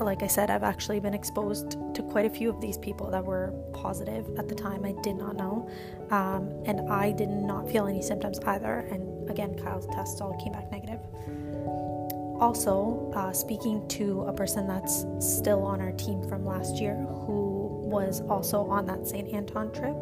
like 0.00 0.22
I 0.22 0.26
said, 0.26 0.50
I've 0.50 0.62
actually 0.62 1.00
been 1.00 1.14
exposed 1.14 1.76
to 1.94 2.02
quite 2.02 2.26
a 2.26 2.30
few 2.30 2.50
of 2.50 2.60
these 2.60 2.76
people 2.78 3.10
that 3.10 3.24
were 3.24 3.52
positive 3.72 4.26
at 4.38 4.48
the 4.48 4.54
time. 4.54 4.84
I 4.84 4.92
did 5.02 5.16
not 5.16 5.36
know. 5.36 5.68
Um, 6.10 6.50
and 6.66 6.90
I 6.90 7.12
did 7.12 7.28
not 7.28 7.70
feel 7.70 7.86
any 7.86 8.02
symptoms 8.02 8.38
either. 8.40 8.86
And 8.90 9.30
again, 9.30 9.56
Kyle's 9.56 9.86
tests 9.86 10.20
all 10.20 10.36
came 10.42 10.52
back 10.52 10.70
negative. 10.72 11.00
Also, 12.40 13.12
uh, 13.14 13.32
speaking 13.32 13.86
to 13.88 14.22
a 14.22 14.32
person 14.32 14.66
that's 14.66 15.06
still 15.20 15.62
on 15.62 15.80
our 15.80 15.92
team 15.92 16.28
from 16.28 16.44
last 16.44 16.80
year 16.80 16.96
who 17.26 17.80
was 17.84 18.20
also 18.22 18.66
on 18.66 18.86
that 18.86 19.06
St. 19.06 19.32
Anton 19.32 19.72
trip, 19.72 19.96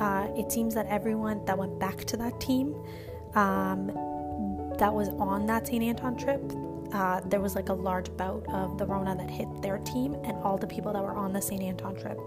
uh, 0.00 0.28
it 0.34 0.50
seems 0.50 0.74
that 0.74 0.86
everyone 0.86 1.44
that 1.44 1.58
went 1.58 1.78
back 1.78 2.04
to 2.06 2.16
that 2.16 2.40
team 2.40 2.74
um, 3.34 3.88
that 4.78 4.92
was 4.92 5.10
on 5.10 5.44
that 5.46 5.66
St. 5.66 5.84
Anton 5.84 6.16
trip, 6.16 6.40
uh, 6.92 7.20
there 7.26 7.40
was 7.40 7.54
like 7.54 7.68
a 7.68 7.72
large 7.72 8.14
bout 8.16 8.44
of 8.48 8.78
the 8.78 8.86
Rona 8.86 9.16
that 9.16 9.30
hit 9.30 9.48
their 9.62 9.78
team, 9.78 10.14
and 10.24 10.36
all 10.38 10.58
the 10.58 10.66
people 10.66 10.92
that 10.92 11.02
were 11.02 11.14
on 11.14 11.32
the 11.32 11.40
St. 11.40 11.62
Anton 11.62 11.96
trip 11.96 12.18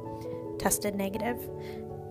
tested 0.60 0.96
negative. 0.96 1.50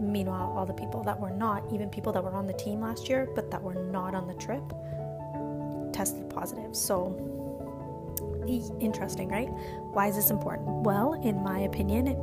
Meanwhile, 0.01 0.53
all 0.57 0.67
the 0.67 0.73
people 0.73 1.03
that 1.05 1.19
were 1.19 1.31
not, 1.31 1.65
even 1.73 1.89
people 1.89 2.13
that 2.13 2.23
were 2.23 2.35
on 2.35 2.47
the 2.47 2.53
team 2.53 2.81
last 2.81 3.09
year, 3.09 3.29
but 3.35 3.51
that 3.51 3.63
were 3.63 3.75
not 3.75 4.15
on 4.15 4.27
the 4.27 4.35
trip, 4.35 4.63
tested 5.93 6.29
positive. 6.29 6.75
So, 6.75 7.17
interesting, 8.81 9.29
right? 9.29 9.49
Why 9.93 10.09
is 10.09 10.17
this 10.17 10.31
important? 10.31 10.69
Well, 10.85 11.15
in 11.23 11.43
my 11.43 11.61
opinion, 11.61 12.09
it, 12.09 12.19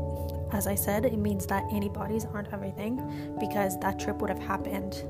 as 0.52 0.68
I 0.68 0.76
said, 0.76 1.06
it 1.06 1.18
means 1.18 1.46
that 1.48 1.64
antibodies 1.72 2.26
aren't 2.26 2.52
everything 2.52 3.36
because 3.40 3.80
that 3.80 4.00
trip 4.00 4.18
would 4.18 4.30
have 4.30 4.40
happened 4.40 5.04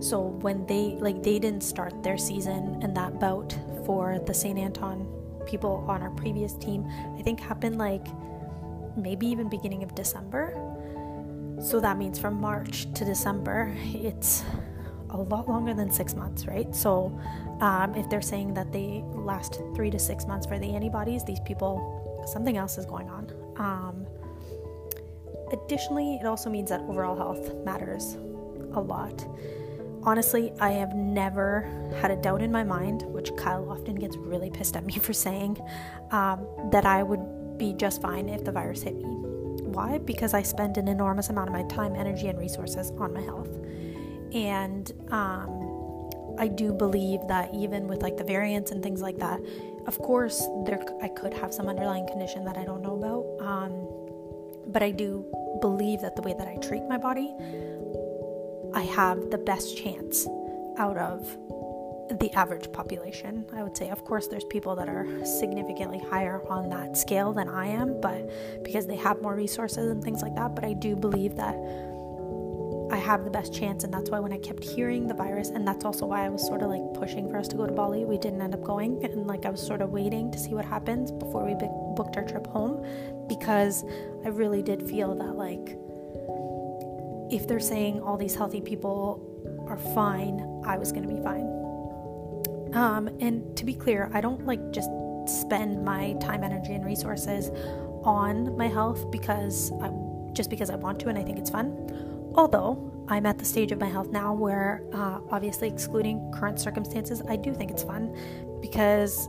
so 0.00 0.20
when 0.20 0.66
they 0.66 0.96
like 1.00 1.22
they 1.22 1.38
didn't 1.38 1.62
start 1.62 2.02
their 2.02 2.18
season 2.18 2.78
and 2.82 2.94
that 2.96 3.18
bout 3.18 3.56
for 3.84 4.18
the 4.26 4.34
St. 4.34 4.58
Anton 4.58 5.06
people 5.46 5.84
on 5.88 6.02
our 6.02 6.10
previous 6.10 6.54
team, 6.54 6.86
I 7.18 7.22
think 7.22 7.40
happened 7.40 7.78
like 7.78 8.06
maybe 8.96 9.26
even 9.26 9.48
beginning 9.48 9.82
of 9.82 9.94
December. 9.94 10.54
So 11.60 11.80
that 11.80 11.98
means 11.98 12.18
from 12.18 12.40
March 12.40 12.92
to 12.94 13.04
December, 13.04 13.72
it's 13.76 14.44
a 15.10 15.16
lot 15.16 15.48
longer 15.48 15.74
than 15.74 15.90
six 15.90 16.14
months, 16.14 16.46
right? 16.46 16.74
So 16.74 17.18
um, 17.60 17.94
if 17.94 18.08
they're 18.10 18.22
saying 18.22 18.54
that 18.54 18.72
they 18.72 19.04
last 19.12 19.60
three 19.74 19.90
to 19.90 19.98
six 19.98 20.26
months 20.26 20.46
for 20.46 20.58
the 20.58 20.74
antibodies, 20.74 21.24
these 21.24 21.40
people, 21.40 22.24
something 22.26 22.56
else 22.56 22.78
is 22.78 22.86
going 22.86 23.08
on. 23.08 23.32
Um, 23.56 24.06
additionally, 25.52 26.16
it 26.16 26.26
also 26.26 26.50
means 26.50 26.70
that 26.70 26.80
overall 26.80 27.16
health 27.16 27.54
matters 27.64 28.16
a 28.72 28.80
lot. 28.80 29.24
Honestly, 30.06 30.52
I 30.60 30.72
have 30.72 30.94
never 30.94 31.68
had 32.00 32.10
a 32.10 32.16
doubt 32.16 32.42
in 32.42 32.52
my 32.52 32.62
mind, 32.62 33.02
which 33.02 33.34
Kyle 33.36 33.70
often 33.70 33.94
gets 33.94 34.16
really 34.16 34.50
pissed 34.50 34.76
at 34.76 34.84
me 34.84 34.98
for 35.00 35.12
saying, 35.12 35.58
um, 36.10 36.46
that 36.70 36.84
I 36.84 37.02
would 37.02 37.58
be 37.58 37.72
just 37.72 38.02
fine 38.02 38.28
if 38.28 38.44
the 38.44 38.52
virus 38.52 38.82
hit 38.82 38.94
me. 38.96 39.04
Why? 39.04 39.98
Because 39.98 40.34
I 40.34 40.42
spend 40.42 40.76
an 40.76 40.88
enormous 40.88 41.30
amount 41.30 41.48
of 41.48 41.54
my 41.54 41.62
time, 41.64 41.94
energy, 41.96 42.28
and 42.28 42.38
resources 42.38 42.90
on 42.98 43.12
my 43.12 43.20
health. 43.20 43.48
And 44.32 44.90
um, 45.10 46.10
I 46.38 46.48
do 46.48 46.72
believe 46.72 47.20
that 47.28 47.54
even 47.54 47.88
with 47.88 48.02
like 48.02 48.16
the 48.16 48.24
variants 48.24 48.72
and 48.72 48.82
things 48.82 49.00
like 49.00 49.18
that, 49.18 49.40
of 49.86 49.98
course, 49.98 50.46
there 50.64 50.84
I 51.02 51.08
could 51.08 51.32
have 51.34 51.52
some 51.54 51.68
underlying 51.68 52.06
condition 52.06 52.44
that 52.44 52.56
I 52.56 52.64
don't 52.64 52.82
know 52.82 52.96
about. 52.96 53.46
Um, 53.46 53.88
but 54.66 54.82
I 54.82 54.90
do 54.90 55.24
believe 55.60 56.00
that 56.00 56.16
the 56.16 56.22
way 56.22 56.34
that 56.36 56.48
I 56.48 56.56
treat 56.56 56.82
my 56.88 56.98
body 56.98 57.34
I 58.74 58.82
have 58.82 59.30
the 59.30 59.38
best 59.38 59.76
chance 59.76 60.26
out 60.78 60.96
of 60.96 61.22
the 62.18 62.30
average 62.34 62.70
population. 62.72 63.46
I 63.54 63.62
would 63.62 63.76
say, 63.76 63.88
of 63.88 64.04
course, 64.04 64.26
there's 64.26 64.44
people 64.44 64.74
that 64.76 64.88
are 64.88 65.06
significantly 65.24 66.00
higher 66.00 66.42
on 66.48 66.68
that 66.70 66.96
scale 66.96 67.32
than 67.32 67.48
I 67.48 67.66
am, 67.66 68.00
but 68.00 68.28
because 68.64 68.86
they 68.86 68.96
have 68.96 69.22
more 69.22 69.34
resources 69.34 69.90
and 69.90 70.02
things 70.02 70.22
like 70.22 70.34
that. 70.34 70.54
But 70.54 70.64
I 70.64 70.72
do 70.72 70.96
believe 70.96 71.36
that 71.36 71.54
I 72.90 72.96
have 72.96 73.24
the 73.24 73.30
best 73.30 73.54
chance, 73.54 73.84
and 73.84 73.94
that's 73.94 74.10
why 74.10 74.18
when 74.18 74.32
I 74.32 74.38
kept 74.38 74.62
hearing 74.62 75.08
the 75.08 75.14
virus, 75.14 75.48
and 75.48 75.66
that's 75.66 75.84
also 75.84 76.06
why 76.06 76.26
I 76.26 76.28
was 76.28 76.44
sort 76.44 76.62
of 76.62 76.68
like 76.68 76.82
pushing 76.94 77.30
for 77.30 77.38
us 77.38 77.48
to 77.48 77.56
go 77.56 77.66
to 77.66 77.72
Bali, 77.72 78.04
we 78.04 78.18
didn't 78.18 78.42
end 78.42 78.54
up 78.54 78.62
going, 78.62 79.04
and 79.04 79.26
like 79.26 79.46
I 79.46 79.50
was 79.50 79.64
sort 79.64 79.80
of 79.80 79.90
waiting 79.90 80.30
to 80.32 80.38
see 80.38 80.52
what 80.52 80.64
happens 80.64 81.10
before 81.10 81.44
we 81.44 81.54
booked 81.96 82.16
our 82.16 82.24
trip 82.24 82.46
home 82.46 82.84
because 83.28 83.84
I 84.24 84.28
really 84.28 84.62
did 84.62 84.88
feel 84.88 85.14
that 85.14 85.36
like 85.36 85.78
if 87.34 87.48
they're 87.48 87.58
saying 87.58 88.00
all 88.00 88.16
these 88.16 88.36
healthy 88.36 88.60
people 88.60 89.20
are 89.68 89.76
fine, 89.76 90.62
I 90.64 90.78
was 90.78 90.92
going 90.92 91.02
to 91.02 91.12
be 91.12 91.20
fine. 91.20 91.50
Um, 92.74 93.08
and 93.20 93.56
to 93.56 93.64
be 93.64 93.74
clear, 93.74 94.08
I 94.14 94.20
don't 94.20 94.46
like 94.46 94.70
just 94.70 94.88
spend 95.26 95.84
my 95.84 96.12
time, 96.20 96.44
energy, 96.44 96.74
and 96.74 96.84
resources 96.84 97.50
on 98.04 98.56
my 98.56 98.68
health 98.68 99.10
because 99.10 99.72
I 99.82 99.90
just 100.32 100.48
because 100.50 100.70
I 100.70 100.76
want 100.76 101.00
to 101.00 101.08
and 101.08 101.18
I 101.18 101.22
think 101.22 101.38
it's 101.38 101.50
fun. 101.50 102.32
Although 102.36 102.92
I'm 103.08 103.26
at 103.26 103.38
the 103.38 103.44
stage 103.44 103.72
of 103.72 103.80
my 103.80 103.88
health 103.88 104.10
now 104.10 104.32
where, 104.32 104.82
uh, 104.92 105.18
obviously, 105.30 105.68
excluding 105.68 106.30
current 106.32 106.60
circumstances, 106.60 107.20
I 107.28 107.36
do 107.36 107.52
think 107.52 107.70
it's 107.70 107.82
fun 107.82 108.16
because, 108.60 109.28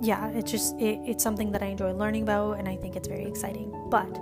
yeah, 0.00 0.28
it's 0.30 0.50
just 0.50 0.78
it, 0.78 1.00
it's 1.04 1.22
something 1.22 1.52
that 1.52 1.62
I 1.62 1.66
enjoy 1.66 1.92
learning 1.92 2.22
about 2.22 2.58
and 2.58 2.68
I 2.68 2.76
think 2.76 2.96
it's 2.96 3.08
very 3.08 3.24
exciting. 3.24 3.70
But 3.90 4.18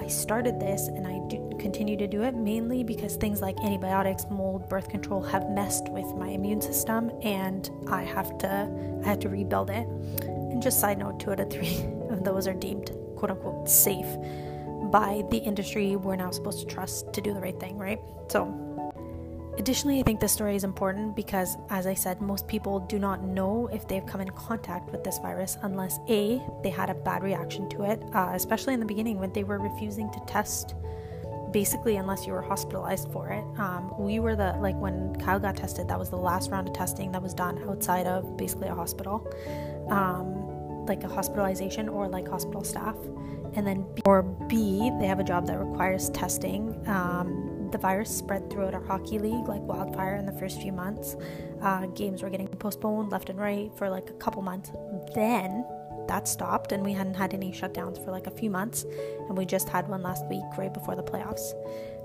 I 0.00 0.06
started 0.06 0.60
this 0.60 0.88
and 0.88 1.06
I 1.06 1.18
do 1.28 1.50
continue 1.58 1.96
to 1.96 2.06
do 2.06 2.22
it 2.22 2.34
mainly 2.34 2.84
because 2.84 3.16
things 3.16 3.40
like 3.40 3.58
antibiotics, 3.60 4.26
mold, 4.30 4.68
birth 4.68 4.88
control 4.88 5.22
have 5.22 5.50
messed 5.50 5.88
with 5.88 6.06
my 6.14 6.28
immune 6.28 6.60
system 6.60 7.10
and 7.22 7.70
I 7.88 8.02
have 8.02 8.38
to 8.38 9.00
I 9.04 9.08
have 9.08 9.20
to 9.20 9.28
rebuild 9.28 9.70
it. 9.70 9.86
And 10.22 10.62
just 10.62 10.80
side 10.80 10.98
note, 10.98 11.20
two 11.20 11.32
out 11.32 11.40
of 11.40 11.50
three 11.50 11.76
of 12.10 12.24
those 12.24 12.46
are 12.46 12.54
deemed 12.54 12.92
quote 13.16 13.30
unquote 13.32 13.68
safe 13.68 14.06
by 14.90 15.24
the 15.30 15.38
industry 15.38 15.96
we're 15.96 16.16
now 16.16 16.30
supposed 16.30 16.60
to 16.60 16.66
trust 16.66 17.12
to 17.12 17.20
do 17.20 17.34
the 17.34 17.40
right 17.40 17.58
thing, 17.58 17.76
right? 17.76 17.98
So 18.28 18.44
Additionally, 19.58 19.98
I 19.98 20.04
think 20.04 20.20
this 20.20 20.32
story 20.32 20.54
is 20.54 20.62
important 20.62 21.16
because, 21.16 21.56
as 21.68 21.88
I 21.88 21.94
said, 21.94 22.22
most 22.22 22.46
people 22.46 22.78
do 22.78 22.96
not 22.96 23.24
know 23.24 23.68
if 23.72 23.88
they've 23.88 24.06
come 24.06 24.20
in 24.20 24.30
contact 24.30 24.90
with 24.92 25.02
this 25.02 25.18
virus 25.18 25.58
unless 25.62 25.98
A, 26.08 26.40
they 26.62 26.70
had 26.70 26.90
a 26.90 26.94
bad 26.94 27.24
reaction 27.24 27.68
to 27.70 27.82
it, 27.82 28.00
uh, 28.14 28.30
especially 28.34 28.74
in 28.74 28.80
the 28.80 28.86
beginning 28.86 29.18
when 29.18 29.32
they 29.32 29.42
were 29.42 29.58
refusing 29.58 30.10
to 30.12 30.20
test 30.28 30.76
basically 31.50 31.96
unless 31.96 32.26
you 32.26 32.32
were 32.32 32.42
hospitalized 32.42 33.10
for 33.10 33.30
it. 33.30 33.42
Um, 33.58 33.92
we 33.98 34.20
were 34.20 34.36
the, 34.36 34.52
like 34.60 34.76
when 34.76 35.16
Kyle 35.16 35.40
got 35.40 35.56
tested, 35.56 35.88
that 35.88 35.98
was 35.98 36.10
the 36.10 36.16
last 36.16 36.50
round 36.50 36.68
of 36.68 36.74
testing 36.74 37.10
that 37.12 37.22
was 37.22 37.34
done 37.34 37.58
outside 37.68 38.06
of 38.06 38.36
basically 38.36 38.68
a 38.68 38.74
hospital, 38.74 39.26
um, 39.88 40.86
like 40.86 41.02
a 41.02 41.08
hospitalization 41.08 41.88
or 41.88 42.06
like 42.06 42.28
hospital 42.28 42.62
staff. 42.62 42.96
And 43.54 43.66
then, 43.66 43.86
or 44.04 44.22
B, 44.22 44.92
they 45.00 45.06
have 45.06 45.18
a 45.18 45.24
job 45.24 45.46
that 45.46 45.58
requires 45.58 46.10
testing. 46.10 46.80
Um, 46.86 47.47
the 47.72 47.78
virus 47.78 48.14
spread 48.14 48.50
throughout 48.50 48.74
our 48.74 48.82
hockey 48.82 49.18
league 49.18 49.48
like 49.48 49.62
wildfire 49.62 50.16
in 50.16 50.26
the 50.26 50.32
first 50.32 50.60
few 50.60 50.72
months. 50.72 51.16
Uh, 51.62 51.86
games 51.86 52.22
were 52.22 52.30
getting 52.30 52.48
postponed 52.48 53.10
left 53.10 53.30
and 53.30 53.38
right 53.38 53.70
for 53.76 53.88
like 53.88 54.10
a 54.10 54.14
couple 54.14 54.42
months. 54.42 54.70
Then 55.14 55.64
that 56.08 56.26
stopped 56.26 56.72
and 56.72 56.82
we 56.82 56.92
hadn't 56.92 57.14
had 57.14 57.34
any 57.34 57.52
shutdowns 57.52 58.02
for 58.02 58.10
like 58.10 58.26
a 58.26 58.30
few 58.30 58.50
months 58.50 58.84
and 59.28 59.36
we 59.36 59.44
just 59.44 59.68
had 59.68 59.86
one 59.88 60.02
last 60.02 60.26
week 60.26 60.44
right 60.56 60.72
before 60.72 60.96
the 60.96 61.02
playoffs 61.02 61.52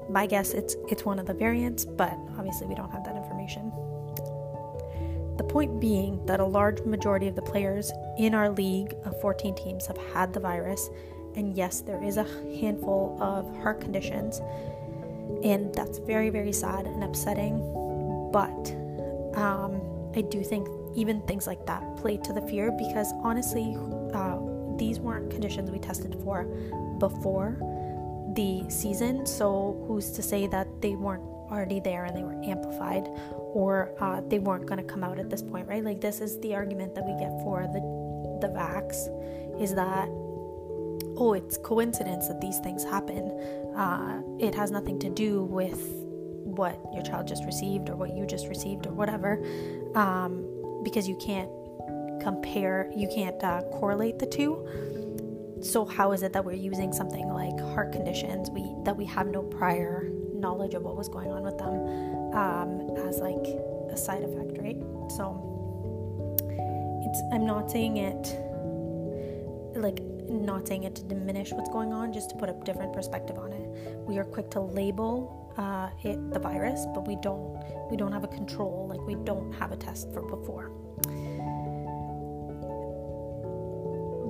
my 0.10 0.26
guess 0.26 0.52
it's 0.52 0.76
it's 0.90 1.06
one 1.06 1.18
of 1.18 1.26
the 1.26 1.34
variants 1.34 1.86
but 1.86 2.14
obviously 2.38 2.68
we 2.68 2.76
don't 2.76 2.92
have 2.92 3.04
that 3.06 3.16
information 3.16 3.72
the 5.38 5.44
point 5.44 5.80
being 5.80 6.24
that 6.26 6.40
a 6.40 6.46
large 6.46 6.82
majority 6.82 7.28
of 7.28 7.36
the 7.36 7.42
players 7.42 7.92
in 8.20 8.36
our 8.36 8.50
league 8.52 8.94
of 9.06 9.20
14 9.22 9.56
teams 9.56 9.88
have 9.88 9.98
had 10.14 10.34
the 10.34 10.40
virus 10.40 10.90
and 11.36 11.56
yes 11.56 11.80
there 11.80 12.04
is 12.04 12.18
a 12.18 12.24
handful 12.60 13.18
of 13.22 13.46
heart 13.58 13.80
conditions 13.80 14.42
and 15.44 15.74
that's 15.74 15.98
very 16.00 16.30
very 16.30 16.54
sad 16.54 16.86
and 16.86 17.04
upsetting 17.04 17.60
but 18.32 18.72
um, 19.36 19.82
i 20.16 20.22
do 20.22 20.44
think 20.44 20.68
even 20.96 21.22
things 21.22 21.48
like 21.48 21.66
that 21.66 21.96
play 21.98 22.18
to 22.18 22.34
the 22.34 22.42
fear 22.42 22.72
because 22.72 23.12
honestly, 23.24 23.76
uh, 24.14 24.38
these 24.78 25.00
weren't 25.00 25.30
conditions 25.32 25.72
we 25.72 25.80
tested 25.80 26.16
for 26.24 26.44
before 27.00 27.58
the 28.36 28.64
season. 28.70 29.26
So 29.26 29.84
who's 29.88 30.12
to 30.12 30.22
say 30.22 30.48
that 30.48 30.68
they 30.82 30.96
weren't 30.96 31.24
already 31.52 31.80
there 31.80 32.06
and 32.06 32.16
they 32.16 32.24
were 32.24 32.42
amplified 32.44 33.08
or 33.54 33.94
uh, 34.00 34.22
they 34.28 34.40
weren't 34.40 34.66
going 34.66 34.80
to 34.80 34.84
come 34.84 35.04
out 35.04 35.20
at 35.20 35.30
this 35.30 35.42
point, 35.42 35.68
right? 35.68 35.84
Like 35.84 36.02
this 36.02 36.20
is 36.22 36.40
the 36.40 36.56
argument 36.56 36.96
that 36.96 37.06
we 37.06 37.14
get 37.20 37.32
for 37.44 37.62
the 37.62 38.04
the 38.42 38.50
vax 38.50 39.08
is 39.62 39.74
that 39.74 40.10
oh, 41.24 41.34
it's 41.34 41.58
coincidence 41.58 42.28
that 42.28 42.42
these 42.42 42.60
things 42.60 42.84
happen. 42.84 43.30
Uh, 43.78 44.22
it 44.40 44.54
has 44.54 44.72
nothing 44.72 45.00
to 45.00 45.10
do 45.10 45.44
with 45.44 45.80
what 46.44 46.78
your 46.94 47.02
child 47.02 47.28
just 47.28 47.46
received 47.46 47.90
or 47.90 47.96
what 47.96 48.14
you 48.14 48.26
just 48.26 48.48
received 48.48 48.86
or 48.88 48.92
whatever. 48.92 49.42
Um, 49.96 50.46
because 50.84 51.08
you 51.08 51.16
can't 51.16 51.50
compare, 52.22 52.92
you 52.96 53.08
can't 53.08 53.42
uh, 53.42 53.62
correlate 53.72 54.20
the 54.20 54.26
two. 54.26 54.68
So 55.62 55.86
how 55.86 56.12
is 56.12 56.24
it 56.24 56.34
that 56.34 56.44
we're 56.44 56.54
using 56.54 56.92
something 56.92 57.30
like 57.30 57.58
heart 57.74 57.94
conditions 57.94 58.50
we 58.50 58.76
that 58.84 58.98
we 58.98 59.06
have 59.06 59.28
no 59.28 59.44
prior 59.44 60.10
knowledge 60.34 60.74
of 60.74 60.84
what 60.84 60.98
was 60.98 61.08
going 61.08 61.32
on 61.32 61.42
with 61.44 61.58
them 61.58 61.74
um, 62.36 62.98
as 63.08 63.20
like 63.20 63.48
a 63.90 63.96
side 63.96 64.24
effect, 64.24 64.58
right? 64.58 64.76
So 65.16 65.40
it's 67.08 67.22
I'm 67.32 67.46
not 67.46 67.72
saying 67.72 67.96
it 67.96 68.38
like 69.78 70.02
not 70.34 70.68
saying 70.68 70.84
it 70.84 70.96
to 70.96 71.04
diminish 71.04 71.52
what's 71.52 71.70
going 71.70 71.94
on, 71.94 72.12
just 72.12 72.30
to 72.32 72.36
put 72.36 72.50
a 72.50 72.54
different 72.66 72.94
perspective 72.94 73.38
on 73.38 73.54
it. 73.54 73.98
We 74.08 74.18
are 74.18 74.24
quick 74.24 74.50
to 74.52 74.62
label 74.62 75.54
uh, 75.58 75.90
it 76.04 76.34
the 76.34 76.40
virus, 76.40 76.86
but 76.94 77.08
we 77.08 77.16
don't 77.18 77.62
we 77.90 77.98
don't 77.98 78.12
have 78.12 78.24
a 78.24 78.28
control, 78.28 78.88
like 78.90 79.02
we 79.06 79.16
don't 79.16 79.52
have 79.54 79.72
a 79.72 79.78
test 79.78 80.12
for 80.14 80.22
before. 80.22 80.72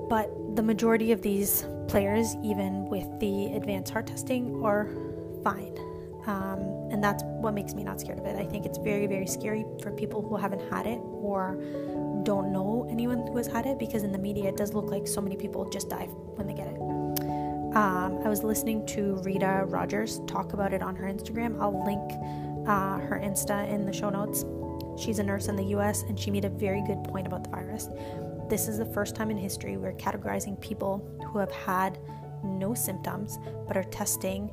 But 0.10 0.56
the 0.56 0.64
majority 0.64 1.12
of 1.12 1.22
these 1.22 1.66
players, 1.88 2.36
even 2.44 2.86
with 2.90 3.08
the 3.20 3.54
advanced 3.56 3.92
heart 3.92 4.08
testing, 4.08 4.64
are 4.64 4.90
fine. 5.44 5.76
Um, 6.26 6.60
and 6.92 7.04
that's 7.04 7.24
what 7.24 7.54
makes 7.54 7.74
me 7.74 7.84
not 7.84 8.00
scared 8.00 8.20
of 8.20 8.26
it. 8.26 8.36
I 8.36 8.46
think 8.46 8.66
it's 8.66 8.78
very, 8.78 9.08
very 9.08 9.28
scary 9.28 9.66
for 9.82 9.92
people 9.92 10.22
who 10.22 10.38
haven't 10.38 10.62
had 10.72 10.86
it 10.86 11.00
or 11.02 11.58
don't 12.24 12.52
know 12.52 12.88
anyone 12.90 13.28
who 13.28 13.38
has 13.38 13.48
had 13.48 13.66
it 13.66 13.80
because 13.80 14.04
in 14.04 14.12
the 14.12 14.18
media 14.18 14.50
it 14.50 14.58
does 14.58 14.74
look 14.74 14.90
like 14.90 15.08
so 15.08 15.22
many 15.22 15.36
people 15.36 15.70
just 15.70 15.90
die 15.90 16.06
when 16.36 16.48
they 16.48 16.54
get 16.54 16.68
it. 16.68 16.78
Um, 17.76 18.20
I 18.24 18.30
was 18.30 18.44
listening 18.44 18.86
to 18.88 19.16
Rita 19.24 19.64
Rogers 19.68 20.22
talk 20.28 20.54
about 20.54 20.74
it 20.74 20.84
on 20.84 20.96
her 20.96 21.06
Instagram. 21.06 21.60
I'll 21.60 21.84
link 21.84 22.02
uh, 22.68 23.00
her 23.00 23.20
Insta 23.24 23.68
in 23.68 23.86
the 23.86 23.94
show 23.94 24.10
notes. 24.10 24.46
She's 25.02 25.20
a 25.20 25.24
nurse 25.24 25.48
in 25.48 25.56
the 25.56 25.66
US 25.76 26.04
and 26.04 26.20
she 26.20 26.30
made 26.30 26.46
a 26.46 26.50
very 26.50 26.84
good 26.86 27.04
point 27.04 27.26
about 27.26 27.44
the 27.44 27.50
virus. 27.50 27.90
This 28.48 28.68
is 28.68 28.78
the 28.78 28.86
first 28.86 29.16
time 29.16 29.32
in 29.32 29.38
history 29.38 29.78
we're 29.78 29.94
categorizing 29.94 30.60
people 30.62 31.04
who 31.28 31.40
have 31.40 31.52
had 31.52 31.98
no 32.44 32.74
symptoms 32.74 33.40
but 33.68 33.76
are 33.76 33.86
testing 33.86 34.52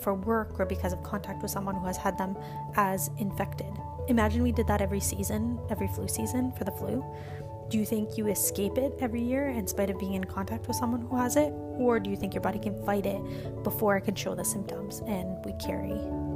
for 0.00 0.14
work 0.14 0.60
or 0.60 0.66
because 0.66 0.92
of 0.92 1.02
contact 1.02 1.40
with 1.40 1.50
someone 1.50 1.76
who 1.76 1.86
has 1.86 1.96
had 1.96 2.18
them 2.18 2.36
as 2.76 3.10
infected. 3.18 3.72
Imagine 4.08 4.42
we 4.42 4.52
did 4.52 4.66
that 4.66 4.82
every 4.82 5.00
season, 5.00 5.58
every 5.70 5.88
flu 5.88 6.06
season 6.08 6.52
for 6.52 6.64
the 6.64 6.70
flu. 6.72 7.04
Do 7.70 7.78
you 7.78 7.86
think 7.86 8.18
you 8.18 8.28
escape 8.28 8.76
it 8.76 8.92
every 9.00 9.22
year 9.22 9.48
in 9.48 9.66
spite 9.66 9.88
of 9.88 9.98
being 9.98 10.12
in 10.12 10.24
contact 10.24 10.68
with 10.68 10.76
someone 10.76 11.00
who 11.00 11.16
has 11.16 11.36
it? 11.36 11.50
Or 11.78 11.98
do 11.98 12.10
you 12.10 12.16
think 12.16 12.34
your 12.34 12.42
body 12.42 12.58
can 12.58 12.84
fight 12.84 13.06
it 13.06 13.20
before 13.62 13.96
it 13.96 14.02
can 14.02 14.14
show 14.14 14.34
the 14.34 14.44
symptoms 14.44 15.00
and 15.06 15.42
we 15.44 15.52
carry 15.54 15.94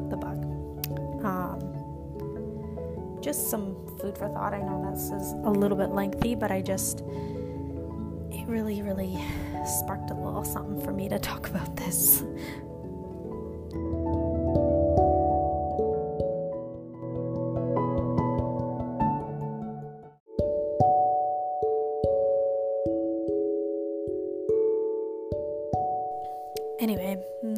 the 0.09 0.17
bug? 0.17 0.45
Um, 1.25 3.21
just 3.21 3.51
some 3.51 3.77
food 4.01 4.17
for 4.17 4.29
thought. 4.29 4.55
I 4.55 4.61
know 4.61 4.91
this 4.91 5.11
is 5.11 5.33
a 5.45 5.51
little 5.51 5.77
bit 5.77 5.91
lengthy, 5.91 6.35
but 6.35 6.51
I 6.51 6.63
just, 6.63 7.01
it 8.31 8.47
really, 8.47 8.81
really 8.81 9.19
sparked 9.67 10.11
a 10.11 10.15
little 10.15 10.45
something 10.45 10.83
for 10.83 10.93
me 10.93 11.11
to 11.11 11.19
talk 11.31 11.49
about 11.49 11.77
this. 11.77 12.25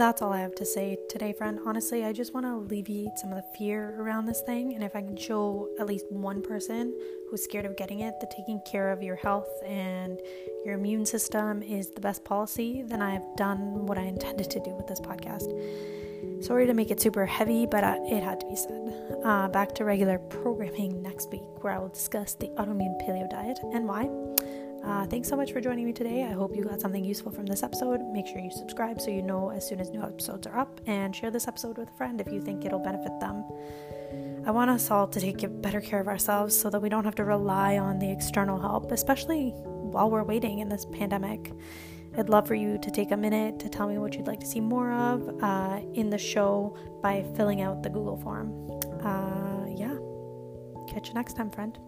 That's 0.00 0.22
all 0.22 0.32
I 0.32 0.40
have 0.40 0.54
to 0.54 0.64
say 0.64 0.96
today, 1.10 1.34
friend. 1.34 1.58
Honestly, 1.66 2.06
I 2.06 2.12
just 2.14 2.32
want 2.32 2.46
to 2.46 2.54
alleviate 2.54 3.18
some 3.18 3.32
of 3.32 3.36
the 3.36 3.58
fear 3.58 3.94
around 4.00 4.24
this 4.24 4.40
thing. 4.40 4.74
And 4.74 4.82
if 4.82 4.96
I 4.96 5.02
can 5.02 5.16
show 5.16 5.68
at 5.78 5.86
least 5.86 6.06
one 6.10 6.40
person 6.40 6.94
who's 7.28 7.44
scared 7.44 7.66
of 7.66 7.76
getting 7.76 8.00
it 8.00 8.14
that 8.20 8.30
taking 8.30 8.62
care 8.66 8.92
of 8.92 9.02
your 9.02 9.16
health 9.16 9.50
and 9.64 10.18
your 10.64 10.74
immune 10.76 11.04
system 11.04 11.62
is 11.62 11.90
the 11.90 12.00
best 12.00 12.24
policy, 12.24 12.82
then 12.82 13.02
I 13.02 13.10
have 13.10 13.26
done 13.36 13.84
what 13.84 13.98
I 13.98 14.02
intended 14.02 14.50
to 14.50 14.60
do 14.60 14.70
with 14.70 14.86
this 14.86 15.00
podcast. 15.00 15.52
Sorry 16.42 16.66
to 16.66 16.72
make 16.72 16.90
it 16.90 17.00
super 17.00 17.26
heavy, 17.26 17.66
but 17.66 17.84
uh, 17.84 17.98
it 18.04 18.22
had 18.22 18.40
to 18.40 18.46
be 18.46 18.56
said. 18.56 19.20
Uh, 19.22 19.48
back 19.48 19.74
to 19.74 19.84
regular 19.84 20.18
programming 20.18 21.02
next 21.02 21.30
week, 21.30 21.42
where 21.62 21.74
I 21.74 21.78
will 21.78 21.88
discuss 21.88 22.34
the 22.34 22.48
autoimmune 22.56 22.98
paleo 23.02 23.28
diet 23.28 23.58
and 23.74 23.86
why. 23.86 24.08
Uh, 24.84 25.06
thanks 25.06 25.28
so 25.28 25.36
much 25.36 25.52
for 25.52 25.60
joining 25.60 25.84
me 25.84 25.92
today. 25.92 26.24
I 26.24 26.32
hope 26.32 26.56
you 26.56 26.64
got 26.64 26.80
something 26.80 27.04
useful 27.04 27.30
from 27.30 27.46
this 27.46 27.62
episode. 27.62 28.00
Make 28.12 28.26
sure 28.26 28.38
you 28.38 28.50
subscribe 28.50 29.00
so 29.00 29.10
you 29.10 29.22
know 29.22 29.50
as 29.50 29.66
soon 29.66 29.80
as 29.80 29.90
new 29.90 30.02
episodes 30.02 30.46
are 30.46 30.58
up, 30.58 30.80
and 30.86 31.14
share 31.14 31.30
this 31.30 31.46
episode 31.46 31.76
with 31.76 31.90
a 31.90 31.96
friend 31.96 32.20
if 32.20 32.32
you 32.32 32.40
think 32.40 32.64
it'll 32.64 32.78
benefit 32.78 33.18
them. 33.20 33.44
I 34.46 34.50
want 34.50 34.70
us 34.70 34.90
all 34.90 35.06
to 35.06 35.20
take 35.20 35.44
better 35.60 35.80
care 35.80 36.00
of 36.00 36.08
ourselves 36.08 36.58
so 36.58 36.70
that 36.70 36.80
we 36.80 36.88
don't 36.88 37.04
have 37.04 37.14
to 37.16 37.24
rely 37.24 37.78
on 37.78 37.98
the 37.98 38.10
external 38.10 38.58
help, 38.58 38.90
especially 38.90 39.50
while 39.54 40.10
we're 40.10 40.24
waiting 40.24 40.60
in 40.60 40.68
this 40.68 40.86
pandemic. 40.86 41.52
I'd 42.16 42.28
love 42.28 42.48
for 42.48 42.54
you 42.54 42.78
to 42.78 42.90
take 42.90 43.12
a 43.12 43.16
minute 43.16 43.60
to 43.60 43.68
tell 43.68 43.86
me 43.86 43.98
what 43.98 44.14
you'd 44.14 44.26
like 44.26 44.40
to 44.40 44.46
see 44.46 44.60
more 44.60 44.92
of 44.92 45.42
uh, 45.42 45.80
in 45.94 46.10
the 46.10 46.18
show 46.18 46.76
by 47.02 47.24
filling 47.36 47.60
out 47.60 47.82
the 47.82 47.90
Google 47.90 48.16
form. 48.16 48.52
Uh, 49.04 49.66
yeah. 49.68 49.96
Catch 50.92 51.08
you 51.08 51.14
next 51.14 51.34
time, 51.34 51.50
friend. 51.50 51.78